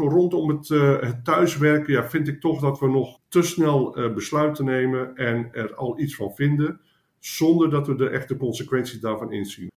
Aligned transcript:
Rondom 0.00 0.48
het, 0.48 0.68
uh, 0.68 1.00
het 1.00 1.24
thuiswerken 1.24 1.92
ja, 1.92 2.08
vind 2.08 2.28
ik 2.28 2.40
toch 2.40 2.60
dat 2.60 2.80
we 2.80 2.88
nog 2.88 3.20
te 3.28 3.42
snel 3.42 3.98
uh, 3.98 4.14
besluiten 4.14 4.64
nemen 4.64 5.16
en 5.16 5.48
er 5.52 5.74
al 5.74 6.00
iets 6.00 6.14
van 6.14 6.34
vinden, 6.34 6.80
zonder 7.18 7.70
dat 7.70 7.86
we 7.86 7.94
de 7.94 8.08
echte 8.08 8.36
consequenties 8.36 9.00
daarvan 9.00 9.32
inzien. 9.32 9.70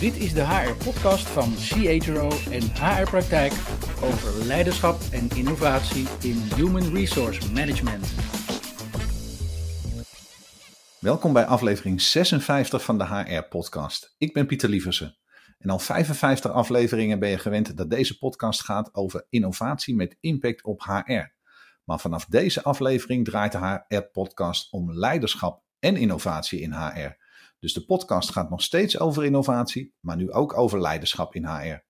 Dit 0.00 0.16
is 0.16 0.32
de 0.32 0.46
HR-podcast 0.46 1.26
van 1.26 1.52
CHRO 1.56 2.28
en 2.50 2.62
HR 2.62 3.10
Praktijk 3.10 3.52
over 4.02 4.46
leiderschap 4.46 5.00
en 5.12 5.28
innovatie 5.36 6.06
in 6.22 6.42
Human 6.56 6.94
Resource 6.94 7.52
Management. 7.52 8.14
Welkom 10.98 11.32
bij 11.32 11.44
aflevering 11.44 12.00
56 12.00 12.84
van 12.84 12.98
de 12.98 13.04
HR-podcast. 13.04 14.14
Ik 14.18 14.32
ben 14.32 14.46
Pieter 14.46 14.68
Lieversen. 14.68 15.16
En 15.64 15.70
al 15.70 15.78
55 15.78 16.50
afleveringen 16.50 17.18
ben 17.18 17.28
je 17.28 17.38
gewend 17.38 17.76
dat 17.76 17.90
deze 17.90 18.18
podcast 18.18 18.62
gaat 18.62 18.94
over 18.94 19.26
innovatie 19.28 19.94
met 19.94 20.16
impact 20.20 20.62
op 20.64 20.82
HR. 20.82 21.32
Maar 21.84 22.00
vanaf 22.00 22.24
deze 22.24 22.62
aflevering 22.62 23.24
draait 23.24 23.52
de 23.52 23.58
HR-podcast 23.58 24.72
om 24.72 24.92
leiderschap 24.92 25.62
en 25.78 25.96
innovatie 25.96 26.60
in 26.60 26.72
HR. 26.72 27.16
Dus 27.58 27.72
de 27.72 27.84
podcast 27.84 28.30
gaat 28.30 28.50
nog 28.50 28.62
steeds 28.62 28.98
over 28.98 29.24
innovatie, 29.24 29.94
maar 30.00 30.16
nu 30.16 30.32
ook 30.32 30.56
over 30.56 30.80
leiderschap 30.80 31.34
in 31.34 31.46
HR. 31.46 31.84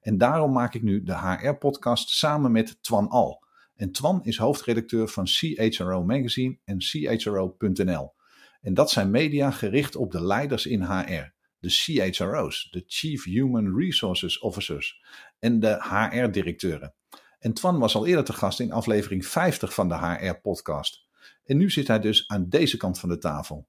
En 0.00 0.18
daarom 0.18 0.52
maak 0.52 0.74
ik 0.74 0.82
nu 0.82 1.02
de 1.02 1.18
HR-podcast 1.18 2.08
samen 2.08 2.52
met 2.52 2.82
Twan 2.82 3.08
Al. 3.08 3.44
En 3.74 3.92
Twan 3.92 4.24
is 4.24 4.36
hoofdredacteur 4.38 5.08
van 5.08 5.24
CHRO 5.26 6.04
Magazine 6.04 6.58
en 6.64 6.76
CHRO.nl. 6.78 8.14
En 8.60 8.74
dat 8.74 8.90
zijn 8.90 9.10
media 9.10 9.50
gericht 9.50 9.96
op 9.96 10.10
de 10.10 10.22
leiders 10.22 10.66
in 10.66 10.82
HR 10.82 11.33
de 11.64 12.10
CHRO's, 12.10 12.68
de 12.70 12.84
Chief 12.86 13.24
Human 13.24 13.76
Resources 13.76 14.38
Officers 14.38 15.02
en 15.38 15.60
de 15.60 15.76
HR-directeuren. 15.80 16.94
En 17.38 17.52
Twan 17.52 17.78
was 17.78 17.94
al 17.94 18.06
eerder 18.06 18.24
te 18.24 18.32
gast 18.32 18.60
in 18.60 18.72
aflevering 18.72 19.26
50 19.26 19.74
van 19.74 19.88
de 19.88 19.94
HR-podcast. 19.94 21.06
En 21.44 21.56
nu 21.56 21.70
zit 21.70 21.88
hij 21.88 22.00
dus 22.00 22.28
aan 22.28 22.48
deze 22.48 22.76
kant 22.76 22.98
van 22.98 23.08
de 23.08 23.18
tafel. 23.18 23.68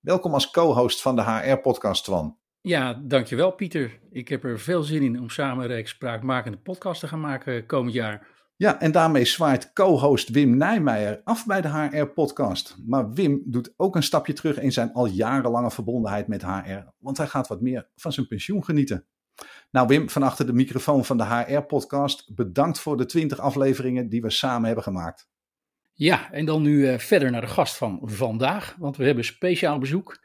Welkom 0.00 0.34
als 0.34 0.50
co-host 0.50 1.02
van 1.02 1.16
de 1.16 1.22
HR-podcast, 1.22 2.04
Twan. 2.04 2.38
Ja, 2.60 2.94
dankjewel 3.04 3.50
Pieter. 3.50 4.00
Ik 4.10 4.28
heb 4.28 4.44
er 4.44 4.60
veel 4.60 4.82
zin 4.82 5.02
in 5.02 5.20
om 5.20 5.30
samen 5.30 5.70
een 5.70 5.86
spraakmakende 5.86 6.58
podcast 6.58 7.00
te 7.00 7.08
gaan 7.08 7.20
maken 7.20 7.66
komend 7.66 7.94
jaar. 7.94 8.26
Ja, 8.60 8.80
en 8.80 8.92
daarmee 8.92 9.24
zwaait 9.24 9.72
co-host 9.72 10.28
Wim 10.28 10.56
Nijmeijer 10.56 11.20
af 11.24 11.46
bij 11.46 11.60
de 11.60 11.68
HR-podcast. 11.68 12.76
Maar 12.86 13.12
Wim 13.12 13.42
doet 13.44 13.74
ook 13.76 13.96
een 13.96 14.02
stapje 14.02 14.32
terug 14.32 14.60
in 14.60 14.72
zijn 14.72 14.92
al 14.92 15.06
jarenlange 15.06 15.70
verbondenheid 15.70 16.26
met 16.26 16.42
HR, 16.42 16.92
want 16.98 17.16
hij 17.16 17.26
gaat 17.26 17.48
wat 17.48 17.60
meer 17.60 17.88
van 17.96 18.12
zijn 18.12 18.26
pensioen 18.28 18.64
genieten. 18.64 19.06
Nou 19.70 19.86
Wim, 19.86 20.10
van 20.10 20.22
achter 20.22 20.46
de 20.46 20.52
microfoon 20.52 21.04
van 21.04 21.16
de 21.16 21.24
HR-podcast, 21.24 22.34
bedankt 22.34 22.80
voor 22.80 22.96
de 22.96 23.06
20 23.06 23.38
afleveringen 23.38 24.08
die 24.08 24.22
we 24.22 24.30
samen 24.30 24.66
hebben 24.66 24.84
gemaakt. 24.84 25.28
Ja, 25.92 26.32
en 26.32 26.44
dan 26.44 26.62
nu 26.62 26.88
uh, 26.88 26.98
verder 26.98 27.30
naar 27.30 27.40
de 27.40 27.46
gast 27.46 27.76
van 27.76 28.00
vandaag, 28.02 28.76
want 28.78 28.96
we 28.96 29.04
hebben 29.04 29.24
speciaal 29.24 29.78
bezoek. 29.78 30.18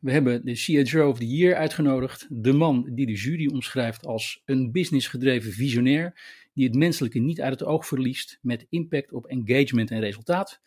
We 0.00 0.12
hebben 0.12 0.44
de 0.44 0.54
CHRO 0.54 1.08
of 1.08 1.18
the 1.18 1.36
Year 1.36 1.56
uitgenodigd, 1.56 2.26
de 2.30 2.52
man 2.52 2.90
die 2.94 3.06
de 3.06 3.14
jury 3.14 3.50
omschrijft 3.52 4.06
als 4.06 4.42
een 4.44 4.72
businessgedreven 4.72 5.52
visionair 5.52 6.14
die 6.54 6.66
het 6.66 6.74
menselijke 6.74 7.18
niet 7.18 7.40
uit 7.40 7.52
het 7.60 7.68
oog 7.68 7.86
verliest 7.86 8.38
met 8.42 8.66
impact 8.68 9.12
op 9.12 9.26
engagement 9.26 9.90
en 9.90 10.00
resultaat. 10.00 10.60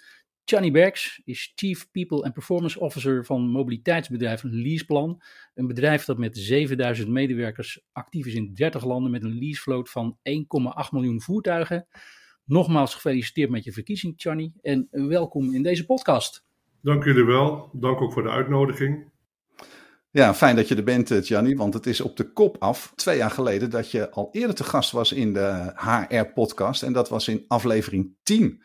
Johnny 0.43 0.71
Bergs 0.71 1.21
is 1.23 1.51
Chief 1.55 1.91
People 1.91 2.23
and 2.23 2.33
Performance 2.33 2.79
Officer 2.79 3.25
van 3.25 3.49
mobiliteitsbedrijf 3.49 4.43
Leaseplan. 4.43 5.21
Een 5.53 5.67
bedrijf 5.67 6.05
dat 6.05 6.17
met 6.17 6.37
7000 6.37 7.09
medewerkers 7.09 7.81
actief 7.91 8.25
is 8.25 8.33
in 8.33 8.53
30 8.53 8.85
landen 8.85 9.11
met 9.11 9.23
een 9.23 9.37
leasevloot 9.37 9.89
van 9.89 10.17
1,8 10.17 10.23
miljoen 10.91 11.21
voertuigen. 11.21 11.87
Nogmaals 12.43 12.93
gefeliciteerd 12.93 13.49
met 13.49 13.63
je 13.63 13.71
verkiezing, 13.71 14.13
Johnny, 14.21 14.51
en 14.61 14.87
welkom 14.91 15.53
in 15.53 15.63
deze 15.63 15.85
podcast. 15.85 16.45
Dank 16.81 17.03
jullie 17.03 17.23
wel. 17.25 17.69
Dank 17.73 18.01
ook 18.01 18.13
voor 18.13 18.23
de 18.23 18.29
uitnodiging. 18.29 19.13
Ja, 20.15 20.33
fijn 20.33 20.55
dat 20.55 20.67
je 20.67 20.75
er 20.75 20.83
bent, 20.83 21.11
eh, 21.11 21.23
Gianni, 21.23 21.55
want 21.55 21.73
het 21.73 21.85
is 21.85 22.01
op 22.01 22.17
de 22.17 22.31
kop 22.31 22.55
af. 22.59 22.91
Twee 22.95 23.17
jaar 23.17 23.31
geleden 23.31 23.69
dat 23.69 23.91
je 23.91 24.09
al 24.09 24.29
eerder 24.31 24.55
te 24.55 24.63
gast 24.63 24.91
was 24.91 25.11
in 25.11 25.33
de 25.33 25.73
HR-podcast. 25.75 26.83
En 26.83 26.93
dat 26.93 27.09
was 27.09 27.27
in 27.27 27.45
aflevering 27.47 28.15
10. 28.23 28.61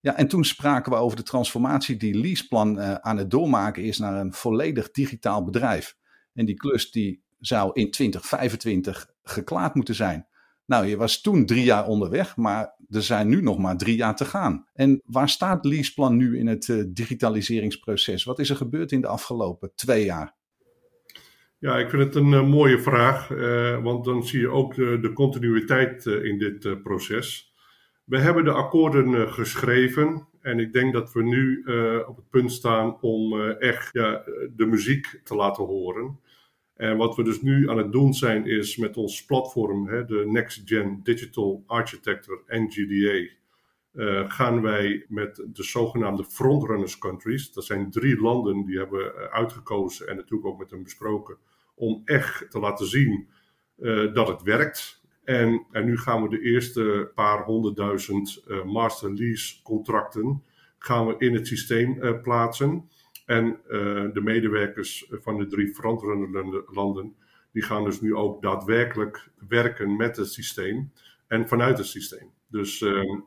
Ja, 0.00 0.16
en 0.16 0.28
toen 0.28 0.44
spraken 0.44 0.92
we 0.92 0.98
over 0.98 1.16
de 1.16 1.22
transformatie 1.22 1.96
die 1.96 2.18
Leaseplan 2.18 2.78
uh, 2.78 2.94
aan 2.94 3.16
het 3.16 3.30
doormaken 3.30 3.82
is 3.82 3.98
naar 3.98 4.20
een 4.20 4.32
volledig 4.32 4.90
digitaal 4.90 5.44
bedrijf. 5.44 5.96
En 6.32 6.46
die 6.46 6.54
klus 6.54 6.90
die 6.90 7.22
zou 7.40 7.70
in 7.72 7.90
2025 7.90 9.10
geklaard 9.22 9.74
moeten 9.74 9.94
zijn. 9.94 10.26
Nou, 10.66 10.86
je 10.86 10.96
was 10.96 11.20
toen 11.20 11.46
drie 11.46 11.64
jaar 11.64 11.86
onderweg, 11.86 12.36
maar 12.36 12.74
er 12.88 13.02
zijn 13.02 13.28
nu 13.28 13.42
nog 13.42 13.58
maar 13.58 13.76
drie 13.76 13.96
jaar 13.96 14.16
te 14.16 14.24
gaan. 14.24 14.66
En 14.72 15.02
waar 15.04 15.28
staat 15.28 15.64
Leaseplan 15.64 16.16
nu 16.16 16.38
in 16.38 16.46
het 16.46 16.68
uh, 16.68 16.84
digitaliseringsproces? 16.88 18.24
Wat 18.24 18.38
is 18.38 18.50
er 18.50 18.56
gebeurd 18.56 18.92
in 18.92 19.00
de 19.00 19.06
afgelopen 19.06 19.72
twee 19.74 20.04
jaar? 20.04 20.42
Ja, 21.64 21.78
ik 21.78 21.90
vind 21.90 22.02
het 22.02 22.14
een 22.14 22.32
uh, 22.32 22.48
mooie 22.48 22.78
vraag, 22.78 23.30
uh, 23.30 23.82
want 23.82 24.04
dan 24.04 24.24
zie 24.26 24.40
je 24.40 24.48
ook 24.48 24.74
de, 24.74 25.10
continuïteit 25.14 26.04
uh, 26.04 26.24
in 26.24 26.38
dit 26.38 26.82
proces. 26.82 27.54
We 28.04 28.18
hebben 28.18 28.44
de 28.44 28.52
akkoorden 28.52 29.32
geschreven 29.32 30.28
en 30.40 30.58
ik 30.58 30.72
denk 30.72 30.92
dat 30.92 31.12
we 31.12 31.22
nu 31.22 31.62
op 32.06 32.16
het 32.16 32.30
punt 32.30 32.52
staan 32.52 33.00
om 33.00 33.40
echt 33.50 33.92
ja, 33.92 34.22
de 34.56 34.66
muziek 34.66 35.20
te 35.22 35.34
laten 35.34 35.64
horen. 35.64 36.20
En 36.74 36.96
wat 36.96 37.16
we 37.16 37.22
dus 37.22 37.42
nu 37.42 37.70
aan 37.70 37.78
het 37.78 37.92
doen 37.92 38.14
zijn 38.14 38.46
is 38.46 38.76
met 38.76 38.96
ons 38.96 39.24
platform, 39.24 39.88
hè, 39.88 40.04
de 40.04 40.24
Next 40.26 40.62
Gen 40.64 41.00
Digital 41.02 41.62
Architecture 41.66 42.42
NGDA, 42.46 43.32
gaan 44.28 44.62
wij 44.62 45.04
met 45.08 45.46
de 45.52 45.62
zogenaamde 45.62 46.24
frontrunners 46.24 46.98
countries, 46.98 47.52
dat 47.52 47.64
zijn 47.64 47.90
drie 47.90 48.20
landen 48.20 48.64
die 48.64 48.78
hebben 48.78 49.30
uitgekozen 49.30 50.08
en 50.08 50.16
natuurlijk 50.16 50.46
ook 50.46 50.58
met 50.58 50.70
hen 50.70 50.82
besproken, 50.82 51.36
om 51.74 52.02
echt 52.04 52.50
te 52.50 52.58
laten 52.58 52.86
zien 52.86 53.28
uh, 53.78 54.14
dat 54.14 54.28
het 54.28 54.42
werkt. 54.42 55.02
En, 55.24 55.66
en, 55.70 55.84
nu 55.84 55.98
gaan 55.98 56.22
we 56.22 56.28
de 56.28 56.40
eerste 56.40 57.10
paar 57.14 57.44
honderdduizend 57.44 58.44
uh, 58.46 58.64
master 58.64 59.14
lease 59.14 59.62
contracten 59.62 60.42
gaan 60.78 61.06
we 61.06 61.14
in 61.18 61.34
het 61.34 61.46
systeem 61.46 61.98
uh, 62.00 62.20
plaatsen. 62.22 62.88
En 63.26 63.60
de 64.12 64.20
medewerkers 64.22 65.10
van 65.10 65.38
de 65.38 65.46
drie 65.46 65.74
veranderende 65.74 66.64
landen, 66.66 67.16
die 67.52 67.62
gaan 67.62 67.84
dus 67.84 68.00
nu 68.00 68.14
ook 68.14 68.42
daadwerkelijk 68.42 69.30
werken 69.48 69.96
met 69.96 70.16
het 70.16 70.32
systeem 70.32 70.92
en 71.26 71.48
vanuit 71.48 71.78
het 71.78 71.86
systeem. 71.86 72.30
Dus 72.48 72.78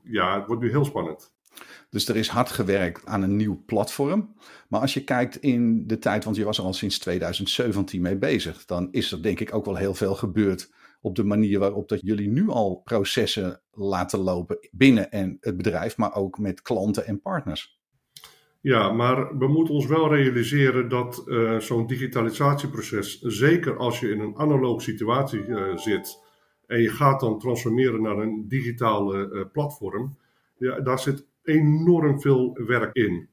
ja, 0.04 0.38
het 0.38 0.48
wordt 0.48 0.62
nu 0.62 0.70
heel 0.70 0.86
spannend. 0.86 1.37
Dus 1.90 2.08
er 2.08 2.16
is 2.16 2.28
hard 2.28 2.50
gewerkt 2.50 3.06
aan 3.06 3.22
een 3.22 3.36
nieuw 3.36 3.64
platform. 3.66 4.36
Maar 4.68 4.82
als 4.82 4.94
je 4.94 5.04
kijkt 5.04 5.36
in 5.36 5.88
de 5.88 6.00
tijd, 6.00 6.24
want 6.24 6.36
je 6.36 6.44
was 6.44 6.58
er 6.58 6.64
al 6.64 6.74
sinds 6.74 7.00
2017 7.00 8.02
mee 8.02 8.18
bezig, 8.18 8.66
dan 8.66 8.88
is 8.92 9.12
er 9.12 9.22
denk 9.22 9.40
ik 9.40 9.54
ook 9.54 9.66
wel 9.66 9.76
heel 9.76 9.94
veel 9.94 10.16
gebeurd 10.16 10.72
op 11.02 11.16
de 11.16 11.24
manier 11.24 11.60
waarop 11.60 11.90
dat 11.90 12.00
jullie 12.02 12.30
nu 12.30 12.50
al 12.50 12.82
processen 12.84 13.62
laten 13.72 14.20
lopen 14.20 14.70
binnen 14.72 15.12
en 15.12 15.38
het 15.40 15.58
bedrijf, 15.58 15.98
maar 15.98 16.16
ook 16.16 16.40
met 16.40 16.62
klanten 16.62 17.06
en 17.06 17.22
partners. 17.22 17.78
Ja, 18.62 18.92
maar 18.92 19.38
we 19.38 19.48
moeten 19.48 19.74
ons 19.74 19.86
wel 19.86 20.16
realiseren 20.16 20.90
dat 20.90 21.24
uh, 21.26 21.60
zo'n 21.60 21.88
digitalisatieproces, 21.88 23.22
zeker 23.22 23.78
als 23.78 24.00
je 24.00 24.10
in 24.10 24.20
een 24.20 24.38
analoog 24.38 24.82
situatie 24.82 25.46
uh, 25.46 25.78
zit 25.78 26.26
en 26.66 26.82
je 26.82 26.90
gaat 26.90 27.20
dan 27.20 27.40
transformeren 27.40 28.02
naar 28.02 28.18
een 28.18 28.46
digitale 28.48 29.30
uh, 29.32 29.44
platform, 29.52 30.18
ja, 30.58 30.80
daar 30.80 31.00
zit 31.00 31.26
enorm 31.48 32.22
veel 32.22 32.58
werk 32.66 32.96
in. 32.96 33.30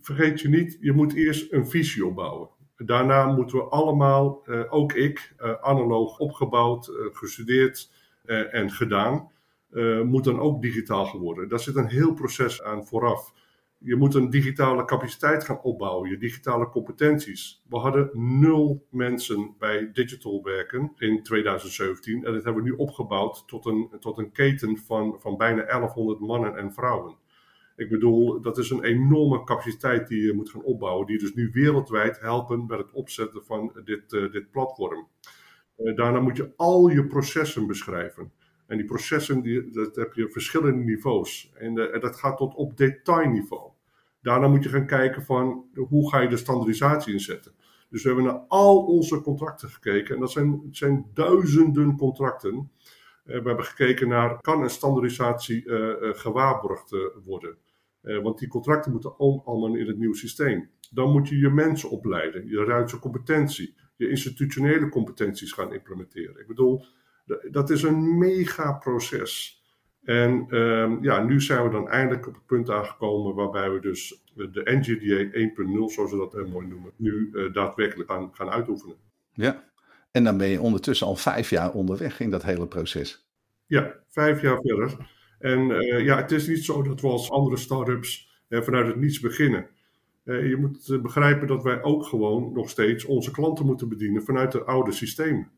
Vergeet 0.00 0.40
je 0.40 0.48
niet, 0.48 0.76
je 0.80 0.92
moet 0.92 1.14
eerst 1.14 1.52
een 1.52 1.68
visie 1.68 2.06
opbouwen. 2.06 2.48
Daarna 2.76 3.26
moeten 3.26 3.56
we 3.56 3.64
allemaal, 3.64 4.42
uh, 4.46 4.62
ook 4.68 4.92
ik, 4.92 5.34
uh, 5.38 5.52
analoog 5.60 6.18
opgebouwd, 6.18 6.88
uh, 6.88 6.94
gestudeerd 7.12 7.90
en 8.50 8.70
gedaan, 8.70 9.30
moet 10.04 10.24
dan 10.24 10.40
ook 10.40 10.62
digitaal 10.62 11.06
geworden. 11.06 11.48
Daar 11.48 11.60
zit 11.60 11.76
een 11.76 11.88
heel 11.88 12.14
proces 12.14 12.62
aan 12.62 12.86
vooraf. 12.86 13.32
Je 13.78 13.96
moet 13.96 14.14
een 14.14 14.30
digitale 14.30 14.84
capaciteit 14.84 15.44
gaan 15.44 15.62
opbouwen, 15.62 16.10
je 16.10 16.18
digitale 16.18 16.68
competenties. 16.68 17.62
We 17.68 17.78
hadden 17.78 18.10
nul 18.12 18.86
mensen 18.90 19.54
bij 19.58 19.90
digital 19.92 20.42
werken 20.42 20.92
in 20.98 21.22
2017 21.22 22.24
en 22.24 22.32
dat 22.32 22.44
hebben 22.44 22.62
we 22.62 22.68
nu 22.68 22.76
opgebouwd 22.76 23.42
tot 23.46 23.66
een, 23.66 23.88
tot 24.00 24.18
een 24.18 24.32
keten 24.32 24.78
van, 24.78 25.16
van 25.20 25.36
bijna 25.36 25.64
1100 25.64 26.20
mannen 26.20 26.56
en 26.56 26.72
vrouwen. 26.72 27.16
Ik 27.76 27.88
bedoel, 27.88 28.40
dat 28.40 28.58
is 28.58 28.70
een 28.70 28.84
enorme 28.84 29.44
capaciteit 29.44 30.08
die 30.08 30.22
je 30.22 30.32
moet 30.32 30.50
gaan 30.50 30.62
opbouwen, 30.62 31.06
die 31.06 31.18
dus 31.18 31.34
nu 31.34 31.50
wereldwijd 31.52 32.20
helpen 32.20 32.66
bij 32.66 32.78
het 32.78 32.92
opzetten 32.92 33.44
van 33.44 33.72
dit, 33.84 34.12
uh, 34.12 34.32
dit 34.32 34.50
platform. 34.50 35.08
Uh, 35.78 35.96
daarna 35.96 36.20
moet 36.20 36.36
je 36.36 36.52
al 36.56 36.88
je 36.88 37.06
processen 37.06 37.66
beschrijven. 37.66 38.32
En 38.66 38.76
die 38.76 38.86
processen, 38.86 39.42
die, 39.42 39.70
dat 39.70 39.96
heb 39.96 40.12
je 40.12 40.30
verschillende 40.30 40.84
niveaus. 40.84 41.52
En, 41.54 41.78
uh, 41.78 41.94
en 41.94 42.00
dat 42.00 42.16
gaat 42.16 42.36
tot 42.36 42.54
op 42.54 42.76
detailniveau. 42.76 43.70
Daarna 44.22 44.48
moet 44.48 44.62
je 44.62 44.68
gaan 44.68 44.86
kijken 44.86 45.22
van 45.22 45.64
hoe 45.88 46.10
ga 46.10 46.20
je 46.20 46.28
de 46.28 46.36
standaardisatie 46.36 47.12
inzetten. 47.12 47.52
Dus 47.90 48.02
we 48.02 48.08
hebben 48.08 48.26
naar 48.26 48.42
al 48.48 48.84
onze 48.84 49.20
contracten 49.20 49.68
gekeken. 49.68 50.14
En 50.14 50.20
dat 50.20 50.30
zijn, 50.30 50.68
zijn 50.70 51.10
duizenden 51.14 51.96
contracten. 51.96 52.70
we 53.24 53.32
hebben 53.32 53.64
gekeken 53.64 54.08
naar, 54.08 54.40
kan 54.40 54.62
een 54.62 54.70
standaardisatie 54.70 55.64
gewaarborgd 56.14 56.96
worden? 57.24 57.56
Want 58.22 58.38
die 58.38 58.48
contracten 58.48 58.92
moeten 58.92 59.16
allemaal 59.16 59.74
in 59.74 59.86
het 59.86 59.98
nieuwe 59.98 60.16
systeem. 60.16 60.70
Dan 60.90 61.12
moet 61.12 61.28
je 61.28 61.38
je 61.38 61.50
mensen 61.50 61.90
opleiden, 61.90 62.48
je 62.48 62.64
Duitse 62.64 62.98
competentie, 62.98 63.74
je 63.96 64.08
institutionele 64.08 64.88
competenties 64.88 65.52
gaan 65.52 65.72
implementeren. 65.72 66.40
Ik 66.40 66.46
bedoel, 66.46 66.84
dat 67.50 67.70
is 67.70 67.82
een 67.82 68.18
mega 68.18 68.72
proces. 68.72 69.60
En 70.02 70.56
um, 70.56 71.02
ja, 71.02 71.22
nu 71.22 71.40
zijn 71.40 71.62
we 71.62 71.70
dan 71.70 71.88
eindelijk 71.88 72.26
op 72.26 72.34
het 72.34 72.46
punt 72.46 72.70
aangekomen 72.70 73.34
waarbij 73.34 73.70
we 73.70 73.80
dus 73.80 74.24
de 74.34 74.62
NGDA 74.64 75.38
1.0, 75.88 75.94
zoals 75.94 76.10
we 76.10 76.16
dat 76.16 76.32
heel 76.32 76.48
mooi 76.48 76.66
noemen, 76.66 76.92
nu 76.96 77.30
uh, 77.32 77.52
daadwerkelijk 77.52 78.10
gaan, 78.10 78.30
gaan 78.32 78.50
uitoefenen. 78.50 78.96
Ja, 79.32 79.64
en 80.10 80.24
dan 80.24 80.38
ben 80.38 80.48
je 80.48 80.60
ondertussen 80.60 81.06
al 81.06 81.16
vijf 81.16 81.50
jaar 81.50 81.72
onderweg 81.72 82.20
in 82.20 82.30
dat 82.30 82.42
hele 82.42 82.66
proces. 82.66 83.28
Ja, 83.66 83.94
vijf 84.08 84.42
jaar 84.42 84.60
verder. 84.60 85.14
En 85.38 85.70
uh, 85.70 86.04
ja, 86.04 86.16
het 86.16 86.32
is 86.32 86.46
niet 86.46 86.64
zo 86.64 86.82
dat 86.82 87.00
we 87.00 87.08
als 87.08 87.30
andere 87.30 87.56
start-ups 87.56 88.40
uh, 88.48 88.62
vanuit 88.62 88.86
het 88.86 88.96
niets 88.96 89.20
beginnen. 89.20 89.66
je 90.24 90.56
moet 90.60 91.02
begrijpen 91.02 91.46
dat 91.46 91.62
wij 91.62 91.82
ook 91.82 92.04
gewoon 92.04 92.52
nog 92.52 92.70
steeds 92.70 93.04
onze 93.04 93.30
klanten 93.30 93.66
moeten 93.66 93.88
bedienen 93.88 94.22
vanuit 94.22 94.52
het 94.52 94.66
oude 94.66 94.92
systeem. 94.92 95.50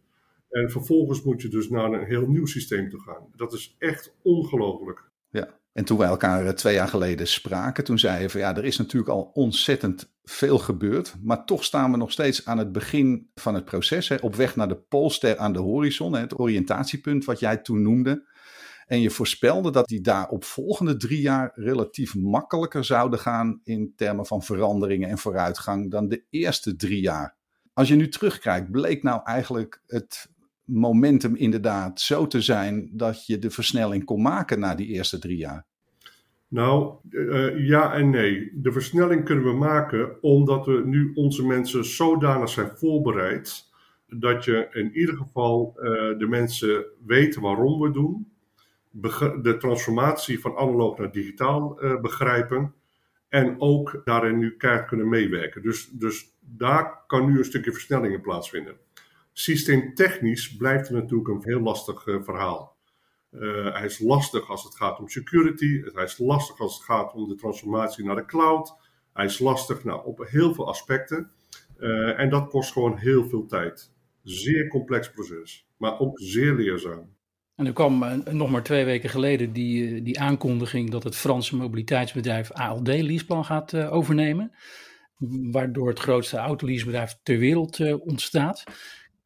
En 0.51 0.71
vervolgens 0.71 1.23
moet 1.23 1.43
je 1.43 1.49
dus 1.49 1.69
naar 1.69 1.93
een 1.93 2.07
heel 2.07 2.27
nieuw 2.27 2.47
systeem 2.47 2.89
toe 2.91 3.01
gaan. 3.01 3.27
Dat 3.37 3.53
is 3.53 3.77
echt 3.79 4.15
ongelooflijk. 4.23 5.05
Ja, 5.31 5.59
en 5.73 5.85
toen 5.85 5.99
wij 5.99 6.09
elkaar 6.09 6.47
eh, 6.47 6.53
twee 6.53 6.75
jaar 6.75 6.89
geleden 6.89 7.29
spraken, 7.29 7.85
toen 7.85 7.99
zei 7.99 8.23
je 8.23 8.31
van 8.31 8.41
ja, 8.41 8.57
er 8.57 8.65
is 8.65 8.77
natuurlijk 8.77 9.11
al 9.11 9.31
ontzettend 9.35 10.13
veel 10.25 10.59
gebeurd. 10.59 11.15
Maar 11.23 11.45
toch 11.45 11.65
staan 11.65 11.91
we 11.91 11.97
nog 11.97 12.13
steeds 12.13 12.47
aan 12.47 12.59
het 12.59 12.73
begin 12.73 13.31
van 13.35 13.55
het 13.55 13.65
proces. 13.65 14.09
Hè, 14.09 14.17
op 14.21 14.35
weg 14.35 14.57
naar 14.57 14.69
de 14.69 14.77
polster 14.77 15.37
aan 15.37 15.53
de 15.53 15.59
horizon, 15.59 16.13
hè, 16.13 16.21
het 16.21 16.39
oriëntatiepunt 16.39 17.25
wat 17.25 17.41
jij 17.41 17.57
toen 17.57 17.83
noemde. 17.83 18.29
En 18.88 19.00
je 19.00 19.11
voorspelde 19.11 19.70
dat 19.70 19.87
die 19.87 20.00
daar 20.00 20.29
op 20.29 20.44
volgende 20.44 20.96
drie 20.96 21.20
jaar 21.20 21.52
relatief 21.55 22.14
makkelijker 22.14 22.85
zouden 22.85 23.19
gaan 23.19 23.61
in 23.64 23.93
termen 23.96 24.26
van 24.26 24.43
veranderingen 24.43 25.08
en 25.08 25.19
vooruitgang 25.19 25.90
dan 25.90 26.08
de 26.08 26.23
eerste 26.31 26.76
drie 26.76 27.00
jaar. 27.00 27.37
Als 27.73 27.88
je 27.88 27.94
nu 27.94 28.08
terugkijkt, 28.08 28.70
bleek 28.70 29.02
nou 29.02 29.20
eigenlijk 29.25 29.82
het 29.87 30.31
momentum 30.64 31.35
inderdaad 31.35 32.00
zo 32.00 32.26
te 32.26 32.40
zijn 32.40 32.90
dat 32.93 33.26
je 33.26 33.38
de 33.38 33.50
versnelling 33.50 34.05
kon 34.05 34.23
maken 34.23 34.61
na 34.61 34.75
die 34.75 34.87
eerste 34.87 35.19
drie 35.19 35.38
jaar? 35.38 35.67
Nou, 36.49 36.94
uh, 37.11 37.67
ja 37.67 37.94
en 37.94 38.11
nee. 38.11 38.50
De 38.55 38.73
versnelling 38.73 39.25
kunnen 39.25 39.44
we 39.44 39.52
maken 39.52 40.23
omdat 40.23 40.67
we 40.67 40.82
nu 40.85 41.11
onze 41.14 41.46
mensen 41.46 41.85
zodanig 41.85 42.49
zijn 42.49 42.70
voorbereid 42.75 43.67
dat 44.06 44.44
je 44.44 44.69
in 44.73 44.93
ieder 44.93 45.17
geval 45.17 45.75
uh, 45.76 45.82
de 46.19 46.26
mensen 46.29 46.85
weten 47.06 47.43
waarom 47.43 47.81
we 47.81 47.90
doen, 47.90 48.26
de 48.90 49.56
transformatie 49.58 50.40
van 50.40 50.56
analoog 50.56 50.99
naar 50.99 51.12
digitaal 51.12 51.85
uh, 51.85 52.00
begrijpen 52.00 52.75
en 53.29 53.61
ook 53.61 54.00
daarin 54.05 54.38
nu 54.38 54.56
keihard 54.56 54.88
kunnen 54.88 55.08
meewerken. 55.08 55.62
Dus, 55.62 55.88
dus 55.90 56.37
daar 56.40 57.05
kan 57.06 57.26
nu 57.26 57.38
een 57.38 57.44
stukje 57.44 57.73
versnelling 57.73 58.14
in 58.14 58.20
plaatsvinden. 58.20 58.76
Systeemtechnisch 59.32 60.56
blijft 60.56 60.88
het 60.88 60.96
natuurlijk 60.96 61.29
een 61.29 61.43
heel 61.43 61.61
lastig 61.61 62.06
uh, 62.06 62.23
verhaal. 62.23 62.76
Uh, 63.31 63.75
hij 63.75 63.85
is 63.85 63.99
lastig 63.99 64.50
als 64.50 64.64
het 64.64 64.76
gaat 64.76 64.99
om 64.99 65.08
security. 65.08 65.82
Hij 65.82 66.05
is 66.05 66.19
lastig 66.19 66.61
als 66.61 66.75
het 66.75 66.85
gaat 66.85 67.12
om 67.12 67.29
de 67.29 67.35
transformatie 67.35 68.05
naar 68.05 68.17
de 68.17 68.25
cloud. 68.25 68.75
Hij 69.12 69.25
is 69.25 69.38
lastig 69.38 69.85
nou, 69.85 70.06
op 70.06 70.25
heel 70.29 70.55
veel 70.55 70.69
aspecten. 70.69 71.31
En 72.17 72.31
dat 72.31 72.49
kost 72.49 72.73
gewoon 72.73 72.96
heel 72.96 73.29
veel 73.29 73.46
tijd. 73.46 73.93
Zeer 74.23 74.69
complex 74.69 75.11
proces, 75.11 75.69
maar 75.76 75.99
ook 75.99 76.20
zeer 76.20 76.55
leerzaam. 76.55 77.17
En 77.59 77.67
er 77.67 77.73
kwam 77.73 78.23
nog 78.31 78.51
maar 78.51 78.63
twee 78.63 78.85
weken 78.85 79.11
geleden 79.11 79.53
die, 79.53 80.03
die 80.03 80.21
aankondiging 80.21 80.91
dat 80.91 81.05
het 81.05 81.17
Franse 81.17 81.57
mobiliteitsbedrijf 81.57 82.53
ALD 82.53 82.87
Leaseplan 82.87 83.45
gaat 83.45 83.75
overnemen. 83.75 84.53
Waardoor 85.51 85.89
het 85.89 85.99
grootste 85.99 86.37
autoleasebedrijf 86.37 87.19
ter 87.23 87.39
wereld 87.39 87.99
ontstaat. 88.01 88.65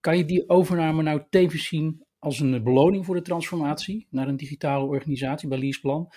Kan 0.01 0.17
je 0.17 0.25
die 0.25 0.49
overname 0.49 1.03
nou 1.03 1.23
tevens 1.31 1.67
zien 1.67 2.05
als 2.19 2.41
een 2.41 2.63
beloning 2.63 3.05
voor 3.05 3.15
de 3.15 3.23
transformatie 3.23 4.07
naar 4.11 4.29
een 4.29 4.37
digitale 4.37 4.87
organisatie 4.87 5.49
bij 5.49 5.59
Leaseplan? 5.59 6.13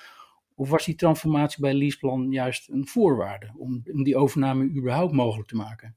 Of 0.56 0.70
was 0.70 0.86
die 0.86 0.96
transformatie 0.96 1.62
bij 1.62 1.74
Leaseplan 1.74 2.32
juist 2.32 2.70
een 2.70 2.88
voorwaarde 2.88 3.54
om, 3.58 3.82
die 3.84 4.18
overname 4.18 4.64
überhaupt 4.64 5.14
mogelijk 5.14 5.48
te 5.48 5.56
maken? 5.56 5.96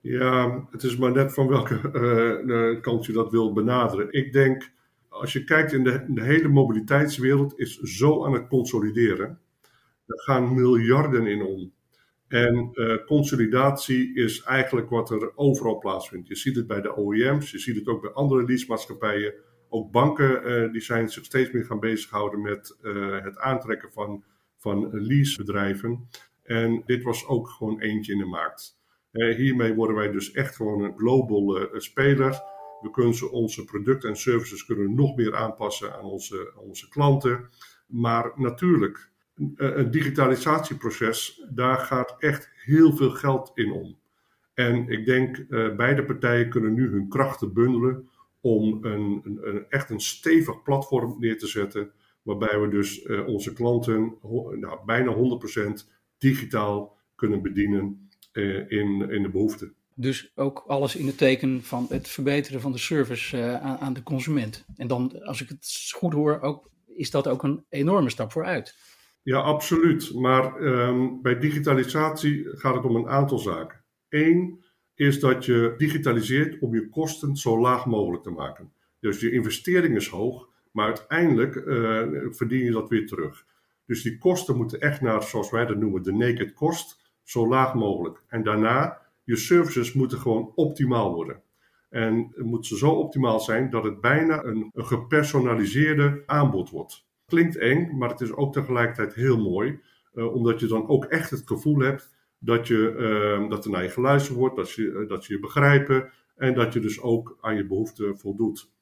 Ja, 0.00 0.66
het 0.70 0.82
is 0.82 0.96
maar 0.96 1.12
net 1.12 1.34
van 1.34 1.48
welke 1.48 2.78
kant 2.80 3.06
je 3.06 3.12
dat 3.12 3.30
wilt 3.30 3.54
benaderen. 3.54 4.12
Ik 4.12 4.32
denk, 4.32 4.72
als 5.14 5.32
je 5.32 5.44
kijkt 5.44 5.72
in 5.72 5.84
de, 5.84 6.22
hele 6.22 6.48
mobiliteitswereld, 6.48 7.58
is 7.58 7.78
zo 7.78 8.24
aan 8.24 8.32
het 8.32 8.48
consolideren. 8.48 9.40
Er 10.06 10.20
gaan 10.20 10.54
miljarden 10.54 11.26
in 11.26 11.42
om. 11.42 11.72
En 12.28 12.70
uh, 12.72 13.04
consolidatie 13.06 14.14
is 14.14 14.42
eigenlijk 14.42 14.90
wat 14.90 15.10
er 15.10 15.36
overal 15.36 15.78
plaatsvindt. 15.78 16.28
Je 16.28 16.36
ziet 16.36 16.56
het 16.56 16.66
bij 16.66 16.80
de 16.80 16.98
OEM's, 16.98 17.50
je 17.50 17.58
ziet 17.58 17.76
het 17.76 17.86
ook 17.86 18.00
bij 18.00 18.10
andere 18.10 18.44
leasemaatschappijen. 18.44 19.34
Ook 19.68 19.90
banken 19.90 20.48
uh, 20.48 20.72
die 20.72 20.80
zijn 20.80 21.08
zich 21.08 21.24
steeds 21.24 21.50
meer 21.50 21.64
gaan 21.64 21.80
bezighouden 21.80 22.42
met 22.42 22.78
uh, 22.82 23.22
het 23.24 23.38
aantrekken 23.38 23.92
van, 23.92 24.24
van 24.56 24.88
leasebedrijven. 24.92 26.08
En 26.42 26.82
dit 26.86 27.02
was 27.02 27.26
ook 27.26 27.48
gewoon 27.48 27.80
eentje 27.80 28.12
in 28.12 28.18
de 28.18 28.24
markt. 28.24 28.78
hiermee 29.10 29.74
worden 29.74 29.96
wij 29.96 30.10
dus 30.10 30.30
echt 30.30 30.56
gewoon 30.56 30.82
een 30.82 30.96
global 30.96 31.68
speler. 31.72 32.53
We 32.84 32.90
kunnen 32.90 33.30
onze 33.30 33.64
producten 33.64 34.08
en 34.08 34.16
services 34.16 34.64
kunnen 34.64 34.94
nog 34.94 35.16
meer 35.16 35.36
aanpassen 35.36 35.94
aan 35.94 36.04
onze, 36.04 36.52
onze 36.56 36.88
klanten. 36.88 37.48
Maar 37.86 38.32
natuurlijk, 38.36 39.10
een 39.56 39.90
digitalisatieproces, 39.90 41.44
daar 41.50 41.78
gaat 41.78 42.14
echt 42.18 42.50
heel 42.54 42.96
veel 42.96 43.10
geld 43.10 43.50
in 43.54 43.72
om. 43.72 43.96
En 44.54 44.88
ik 44.88 45.04
denk, 45.04 45.36
uh, 45.36 45.74
beide 45.76 46.04
partijen 46.04 46.48
kunnen 46.48 46.74
nu 46.74 46.90
hun 46.90 47.08
krachten 47.08 47.52
bundelen 47.52 48.08
om 48.40 48.84
een, 48.84 49.20
een, 49.24 49.38
een, 49.42 49.66
echt 49.68 49.90
een 49.90 50.00
stevig 50.00 50.62
platform 50.62 51.16
neer 51.18 51.38
te 51.38 51.46
zetten, 51.46 51.90
waarbij 52.22 52.60
we 52.60 52.68
dus 52.68 53.04
uh, 53.04 53.26
onze 53.26 53.52
klanten 53.52 54.18
nou, 54.54 54.84
bijna 54.86 55.14
100% 55.14 55.88
digitaal 56.18 56.96
kunnen 57.14 57.42
bedienen 57.42 58.08
uh, 58.32 58.70
in, 58.70 59.10
in 59.10 59.22
de 59.22 59.30
behoeften. 59.30 59.74
Dus 59.94 60.32
ook 60.34 60.64
alles 60.66 60.96
in 60.96 61.06
het 61.06 61.18
teken 61.18 61.62
van 61.62 61.86
het 61.88 62.08
verbeteren 62.08 62.60
van 62.60 62.72
de 62.72 62.78
service 62.78 63.58
aan, 63.60 63.78
aan 63.78 63.92
de 63.92 64.02
consument. 64.02 64.64
En 64.76 64.86
dan, 64.86 65.22
als 65.22 65.42
ik 65.42 65.48
het 65.48 65.90
goed 65.94 66.12
hoor, 66.12 66.40
ook, 66.40 66.70
is 66.86 67.10
dat 67.10 67.28
ook 67.28 67.42
een 67.42 67.64
enorme 67.68 68.10
stap 68.10 68.32
vooruit. 68.32 68.76
Ja, 69.22 69.38
absoluut. 69.38 70.14
Maar 70.14 70.60
um, 70.60 71.22
bij 71.22 71.38
digitalisatie 71.38 72.48
gaat 72.48 72.74
het 72.74 72.84
om 72.84 72.96
een 72.96 73.08
aantal 73.08 73.38
zaken. 73.38 73.84
Eén 74.08 74.64
is 74.94 75.20
dat 75.20 75.44
je 75.44 75.74
digitaliseert 75.76 76.58
om 76.60 76.74
je 76.74 76.88
kosten 76.88 77.36
zo 77.36 77.60
laag 77.60 77.86
mogelijk 77.86 78.22
te 78.22 78.30
maken. 78.30 78.72
Dus 79.00 79.20
je 79.20 79.32
investering 79.32 79.96
is 79.96 80.08
hoog, 80.08 80.48
maar 80.72 80.86
uiteindelijk 80.86 81.54
uh, 81.54 82.02
verdien 82.30 82.64
je 82.64 82.70
dat 82.70 82.88
weer 82.88 83.06
terug. 83.06 83.44
Dus 83.86 84.02
die 84.02 84.18
kosten 84.18 84.56
moeten 84.56 84.80
echt 84.80 85.00
naar, 85.00 85.22
zoals 85.22 85.50
wij 85.50 85.66
dat 85.66 85.76
noemen, 85.76 86.02
de 86.02 86.12
naked 86.12 86.52
cost, 86.52 87.00
zo 87.22 87.48
laag 87.48 87.74
mogelijk. 87.74 88.22
En 88.28 88.42
daarna, 88.42 88.98
je 89.24 89.36
services 89.36 89.92
moeten 89.92 90.18
gewoon 90.18 90.52
optimaal 90.54 91.14
worden. 91.14 91.42
En 91.90 92.32
het 92.34 92.46
moet 92.46 92.66
zo 92.66 92.90
optimaal 92.90 93.40
zijn 93.40 93.70
dat 93.70 93.84
het 93.84 94.00
bijna 94.00 94.44
een, 94.44 94.70
een 94.72 94.86
gepersonaliseerde 94.86 96.22
aanbod 96.26 96.70
wordt 96.70 97.04
klinkt 97.26 97.56
eng, 97.56 97.96
maar 97.98 98.08
het 98.08 98.20
is 98.20 98.32
ook 98.32 98.52
tegelijkertijd 98.52 99.14
heel 99.14 99.38
mooi. 99.38 99.80
Uh, 100.14 100.34
omdat 100.34 100.60
je 100.60 100.66
dan 100.66 100.88
ook 100.88 101.04
echt 101.04 101.30
het 101.30 101.42
gevoel 101.44 101.78
hebt 101.78 102.14
dat, 102.38 102.66
je, 102.66 102.94
uh, 102.98 103.50
dat 103.50 103.64
er 103.64 103.70
naar 103.70 103.82
je 103.82 103.88
geluisterd 103.88 104.38
wordt, 104.38 104.56
dat 104.56 104.70
je, 104.70 104.82
uh, 104.82 105.08
dat 105.08 105.24
je 105.24 105.34
je 105.34 105.40
begrijpen 105.40 106.10
en 106.36 106.54
dat 106.54 106.72
je 106.72 106.80
dus 106.80 107.00
ook 107.00 107.38
aan 107.40 107.56
je 107.56 107.66
behoeften 107.66 108.18
voldoet. 108.18 108.72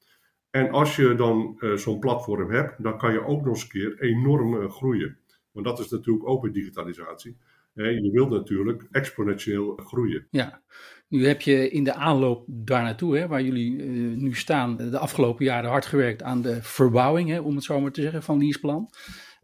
En 0.50 0.70
als 0.70 0.96
je 0.96 1.14
dan 1.14 1.58
zo'n 1.74 1.98
platform 1.98 2.50
hebt, 2.50 2.82
dan 2.82 2.98
kan 2.98 3.12
je 3.12 3.26
ook 3.26 3.44
nog 3.44 3.54
eens 3.54 3.62
een 3.62 3.68
keer 3.68 4.00
enorm 4.00 4.70
groeien. 4.70 5.18
Want 5.52 5.66
dat 5.66 5.78
is 5.78 5.88
natuurlijk 5.88 6.28
ook 6.28 6.42
bij 6.42 6.50
digitalisatie. 6.50 7.36
Je 7.74 8.10
wilt 8.12 8.30
natuurlijk 8.30 8.88
exponentieel 8.90 9.76
groeien. 9.76 10.26
Ja, 10.30 10.62
nu 11.08 11.26
heb 11.26 11.40
je 11.40 11.70
in 11.70 11.84
de 11.84 11.94
aanloop 11.94 12.44
daar 12.46 12.82
naartoe, 12.82 13.26
waar 13.26 13.42
jullie 13.42 13.76
uh, 13.76 14.16
nu 14.16 14.34
staan, 14.34 14.76
de 14.76 14.98
afgelopen 14.98 15.44
jaren 15.44 15.70
hard 15.70 15.86
gewerkt 15.86 16.22
aan 16.22 16.42
de 16.42 16.62
verbouwing, 16.62 17.28
hè, 17.28 17.40
om 17.40 17.54
het 17.54 17.64
zo 17.64 17.80
maar 17.80 17.92
te 17.92 18.02
zeggen, 18.02 18.22
van 18.22 18.38
Leaseplan. 18.38 18.90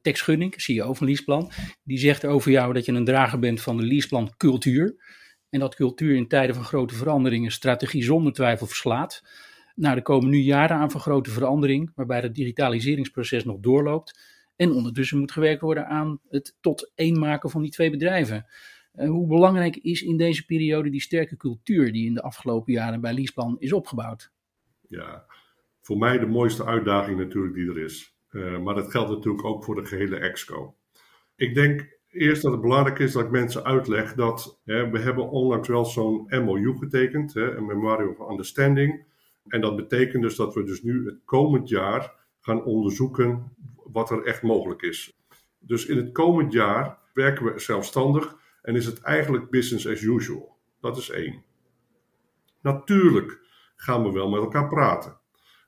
Tex 0.02 0.20
Gunning, 0.20 0.54
CEO 0.56 0.94
van 0.94 1.06
Leaseplan, 1.06 1.50
die 1.84 1.98
zegt 1.98 2.24
over 2.24 2.50
jou 2.50 2.72
dat 2.72 2.84
je 2.84 2.92
een 2.92 3.04
drager 3.04 3.38
bent 3.38 3.60
van 3.60 3.76
de 3.76 3.82
Leaseplan 3.82 4.32
cultuur. 4.36 4.96
En 5.50 5.60
dat 5.60 5.74
cultuur 5.74 6.16
in 6.16 6.28
tijden 6.28 6.54
van 6.54 6.64
grote 6.64 6.94
veranderingen 6.94 7.50
strategie 7.50 8.02
zonder 8.02 8.32
twijfel 8.32 8.66
verslaat. 8.66 9.22
Nou, 9.74 9.96
er 9.96 10.02
komen 10.02 10.30
nu 10.30 10.38
jaren 10.38 10.76
aan 10.76 10.90
van 10.90 11.00
grote 11.00 11.30
verandering, 11.30 11.92
waarbij 11.94 12.20
het 12.20 12.34
digitaliseringsproces 12.34 13.44
nog 13.44 13.60
doorloopt. 13.60 14.20
En 14.58 14.72
ondertussen 14.72 15.18
moet 15.18 15.32
gewerkt 15.32 15.60
worden 15.60 15.86
aan 15.86 16.20
het 16.28 16.56
tot 16.60 16.92
één 16.94 17.18
maken 17.18 17.50
van 17.50 17.62
die 17.62 17.70
twee 17.70 17.90
bedrijven. 17.90 18.46
Uh, 18.94 19.08
hoe 19.08 19.26
belangrijk 19.26 19.76
is 19.76 20.02
in 20.02 20.16
deze 20.16 20.46
periode 20.46 20.90
die 20.90 21.00
sterke 21.00 21.36
cultuur 21.36 21.92
die 21.92 22.06
in 22.06 22.14
de 22.14 22.22
afgelopen 22.22 22.72
jaren 22.72 23.00
bij 23.00 23.12
Leaseplan 23.12 23.56
is 23.58 23.72
opgebouwd? 23.72 24.32
Ja, 24.88 25.24
voor 25.80 25.98
mij 25.98 26.18
de 26.18 26.26
mooiste 26.26 26.64
uitdaging 26.64 27.18
natuurlijk 27.18 27.54
die 27.54 27.68
er 27.68 27.78
is. 27.78 28.16
Uh, 28.30 28.58
maar 28.58 28.74
dat 28.74 28.90
geldt 28.90 29.10
natuurlijk 29.10 29.44
ook 29.44 29.64
voor 29.64 29.74
de 29.74 29.84
gehele 29.84 30.16
exco. 30.16 30.74
Ik 31.36 31.54
denk 31.54 31.98
eerst 32.10 32.42
dat 32.42 32.52
het 32.52 32.60
belangrijk 32.60 32.98
is 32.98 33.12
dat 33.12 33.24
ik 33.24 33.30
mensen 33.30 33.64
uitleg 33.64 34.14
dat 34.14 34.60
hè, 34.64 34.90
we 34.90 34.98
hebben 34.98 35.30
onlangs 35.30 35.68
wel 35.68 35.84
zo'n 35.84 36.26
MOU 36.28 36.76
getekend, 36.78 37.34
hè, 37.34 37.56
een 37.56 37.66
Memorandum 37.66 38.14
of 38.18 38.30
Understanding. 38.30 39.04
En 39.46 39.60
dat 39.60 39.76
betekent 39.76 40.22
dus 40.22 40.36
dat 40.36 40.54
we 40.54 40.64
dus 40.64 40.82
nu 40.82 41.06
het 41.06 41.20
komend 41.24 41.68
jaar 41.68 42.14
gaan 42.40 42.64
onderzoeken 42.64 43.56
wat 43.92 44.10
er 44.10 44.24
echt 44.24 44.42
mogelijk 44.42 44.82
is. 44.82 45.18
Dus 45.58 45.86
in 45.86 45.96
het 45.96 46.12
komend 46.12 46.52
jaar 46.52 46.98
werken 47.14 47.44
we 47.44 47.58
zelfstandig 47.58 48.36
en 48.62 48.76
is 48.76 48.86
het 48.86 49.00
eigenlijk 49.00 49.50
business 49.50 49.88
as 49.88 50.02
usual. 50.02 50.56
Dat 50.80 50.96
is 50.96 51.10
één. 51.10 51.44
Natuurlijk 52.60 53.40
gaan 53.76 54.02
we 54.02 54.12
wel 54.12 54.28
met 54.28 54.40
elkaar 54.40 54.68
praten. 54.68 55.18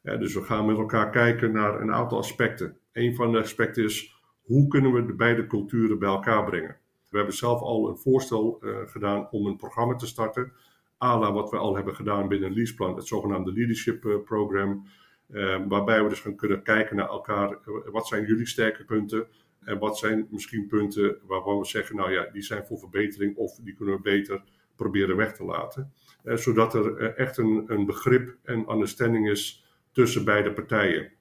dus 0.02 0.34
we 0.34 0.42
gaan 0.42 0.66
met 0.66 0.76
elkaar 0.76 1.10
kijken 1.10 1.52
naar 1.52 1.80
een 1.80 1.92
aantal 1.92 2.18
aspecten. 2.18 2.78
Een 2.92 3.14
van 3.14 3.32
de 3.32 3.40
aspecten 3.40 3.84
is 3.84 4.14
hoe 4.42 4.68
kunnen 4.68 4.92
we 4.92 5.06
de 5.06 5.14
beide 5.14 5.46
culturen 5.46 5.98
bij 5.98 6.08
elkaar 6.08 6.44
brengen. 6.44 6.76
We 7.08 7.16
hebben 7.16 7.34
zelf 7.34 7.60
al 7.60 7.88
een 7.88 7.96
voorstel 7.96 8.58
uh, 8.60 8.76
gedaan 8.84 9.30
om 9.30 9.46
een 9.46 9.56
programma 9.56 9.94
te 9.94 10.06
starten. 10.06 10.52
ala 10.98 11.32
wat 11.32 11.50
we 11.50 11.56
al 11.56 11.74
hebben 11.74 11.94
gedaan 11.94 12.28
binnen 12.28 12.52
Leaseplan, 12.52 12.96
het 12.96 13.06
zogenaamde 13.06 13.52
Leadership 13.52 14.04
uh, 14.04 14.22
Program. 14.24 14.86
Uh, 15.32 15.58
waarbij 15.68 16.02
we 16.02 16.08
dus 16.08 16.20
gaan 16.20 16.36
kunnen 16.36 16.62
kijken 16.62 16.96
naar 16.96 17.08
elkaar. 17.08 17.58
wat 17.84 18.06
zijn 18.06 18.26
jullie 18.26 18.46
sterke 18.46 18.84
punten? 18.84 19.26
En 19.60 19.78
wat 19.78 19.98
zijn 19.98 20.26
misschien 20.30 20.66
punten 20.66 21.18
waarvan 21.26 21.58
we 21.58 21.64
zeggen, 21.64 21.96
nou 21.96 22.12
ja, 22.12 22.28
die 22.32 22.42
zijn 22.42 22.66
voor 22.66 22.78
verbetering 22.78 23.36
of 23.36 23.56
die 23.56 23.74
kunnen 23.74 23.94
we 23.94 24.00
beter 24.00 24.42
proberen 24.76 25.16
weg 25.16 25.32
te 25.32 25.44
laten. 25.44 25.92
zodat 26.24 26.74
er 26.74 27.14
echt 27.14 27.36
een, 27.36 27.64
een 27.66 27.86
begrip 27.86 28.36
en 28.42 28.70
understanding 28.72 29.28
is 29.28 29.64
tussen 29.92 30.24
beide 30.24 30.52
partijen. 30.52 31.12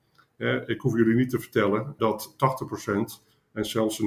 ik 0.66 0.82
hoef 0.82 0.98
jullie 0.98 1.16
niet 1.16 1.30
te 1.30 1.40
vertellen 1.40 1.94
dat 1.98 2.36
80% 3.22 3.30
en 3.54 3.66
zelfs 3.66 4.02
90% 4.02 4.06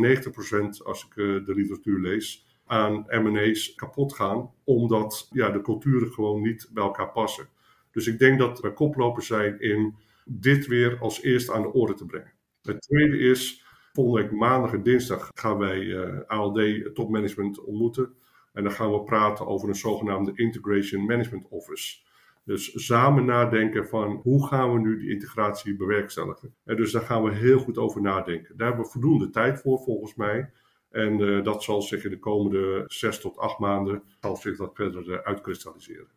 als 0.85 1.05
ik 1.05 1.17
eh, 1.17 1.47
de 1.47 1.55
literatuur 1.55 2.01
lees, 2.01 2.47
aan 2.67 3.07
M&A's 3.09 3.75
kapot 3.75 4.15
gaan, 4.15 4.51
omdat 4.65 5.29
ja, 5.33 5.51
de 5.51 5.61
culturen 5.61 6.13
gewoon 6.13 6.43
niet 6.43 6.71
bij 6.73 6.85
elkaar 6.85 7.13
passen. 7.13 7.49
Dus 7.93 8.07
ik 8.07 8.19
denk 8.19 8.39
dat 8.39 8.61
we 8.61 8.73
koploper 8.73 9.23
zijn 9.23 9.61
in 9.61 9.95
dit 10.25 10.67
weer 10.67 10.99
als 11.01 11.23
eerste 11.23 11.53
aan 11.53 11.63
de 11.63 11.73
orde 11.73 11.95
te 11.95 12.07
brengen. 12.07 12.33
Het 12.63 12.81
tweede 12.81 13.19
is, 13.19 13.65
volgende 13.93 14.21
week 14.21 14.33
maandag 14.33 14.73
en 14.73 14.83
dinsdag 14.83 15.29
gaan 15.35 15.59
wij 15.59 16.03
eh, 16.03 16.19
ALD 16.27 16.95
topmanagement 16.95 17.65
ontmoeten. 17.65 18.15
En 18.53 18.63
dan 18.63 18.73
gaan 18.73 18.93
we 18.93 19.03
praten 19.03 19.47
over 19.47 19.69
een 19.69 19.75
zogenaamde 19.75 20.33
Integration 20.35 21.05
Management 21.05 21.49
Office. 21.49 22.01
Dus 22.45 22.87
samen 22.87 23.25
nadenken 23.25 23.89
van 23.89 24.21
hoe 24.23 24.47
gaan 24.47 24.73
we 24.73 24.79
nu 24.79 24.99
die 24.99 25.11
integratie 25.11 25.77
bewerkstelligen. 25.77 26.55
En 26.65 26.77
dus 26.77 26.93
daar 26.93 27.03
gaan 27.03 27.23
we 27.23 27.35
heel 27.35 27.59
goed 27.59 27.79
over 27.79 28.01
nadenken. 28.01 28.57
Daar 28.57 28.67
hebben 28.69 28.85
we 28.85 28.91
voldoende 28.91 29.31
tijd 29.31 29.61
voor 29.61 29.79
volgens 29.79 30.15
mij. 30.15 30.51
En 30.91 31.19
uh, 31.19 31.45
dat 31.45 31.63
zal 31.63 31.83
zich 31.83 32.05
in 32.05 32.11
de 32.11 32.19
komende 32.19 32.85
zes 32.87 33.21
tot 33.21 33.37
acht 33.39 33.59
maanden 33.59 34.03
zal 34.21 34.37
zich 34.37 34.57
dat 34.57 34.75
verder 34.75 35.09
uh, 35.09 35.17
uitkristalliseren. 35.17 36.09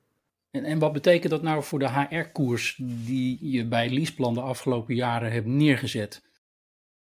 En, 0.56 0.64
en 0.64 0.80
wat 0.80 0.94
betekent 0.94 1.32
dat 1.32 1.42
nou 1.42 1.64
voor 1.64 1.80
de 1.80 1.90
HR-koers 1.90 2.82
die 2.82 3.38
je 3.42 3.68
bij 3.68 3.90
Leaseplan 3.90 4.34
de 4.34 4.42
afgelopen 4.42 4.96
jaren 4.96 5.32
hebt 5.32 5.46
neergezet? 5.46 6.24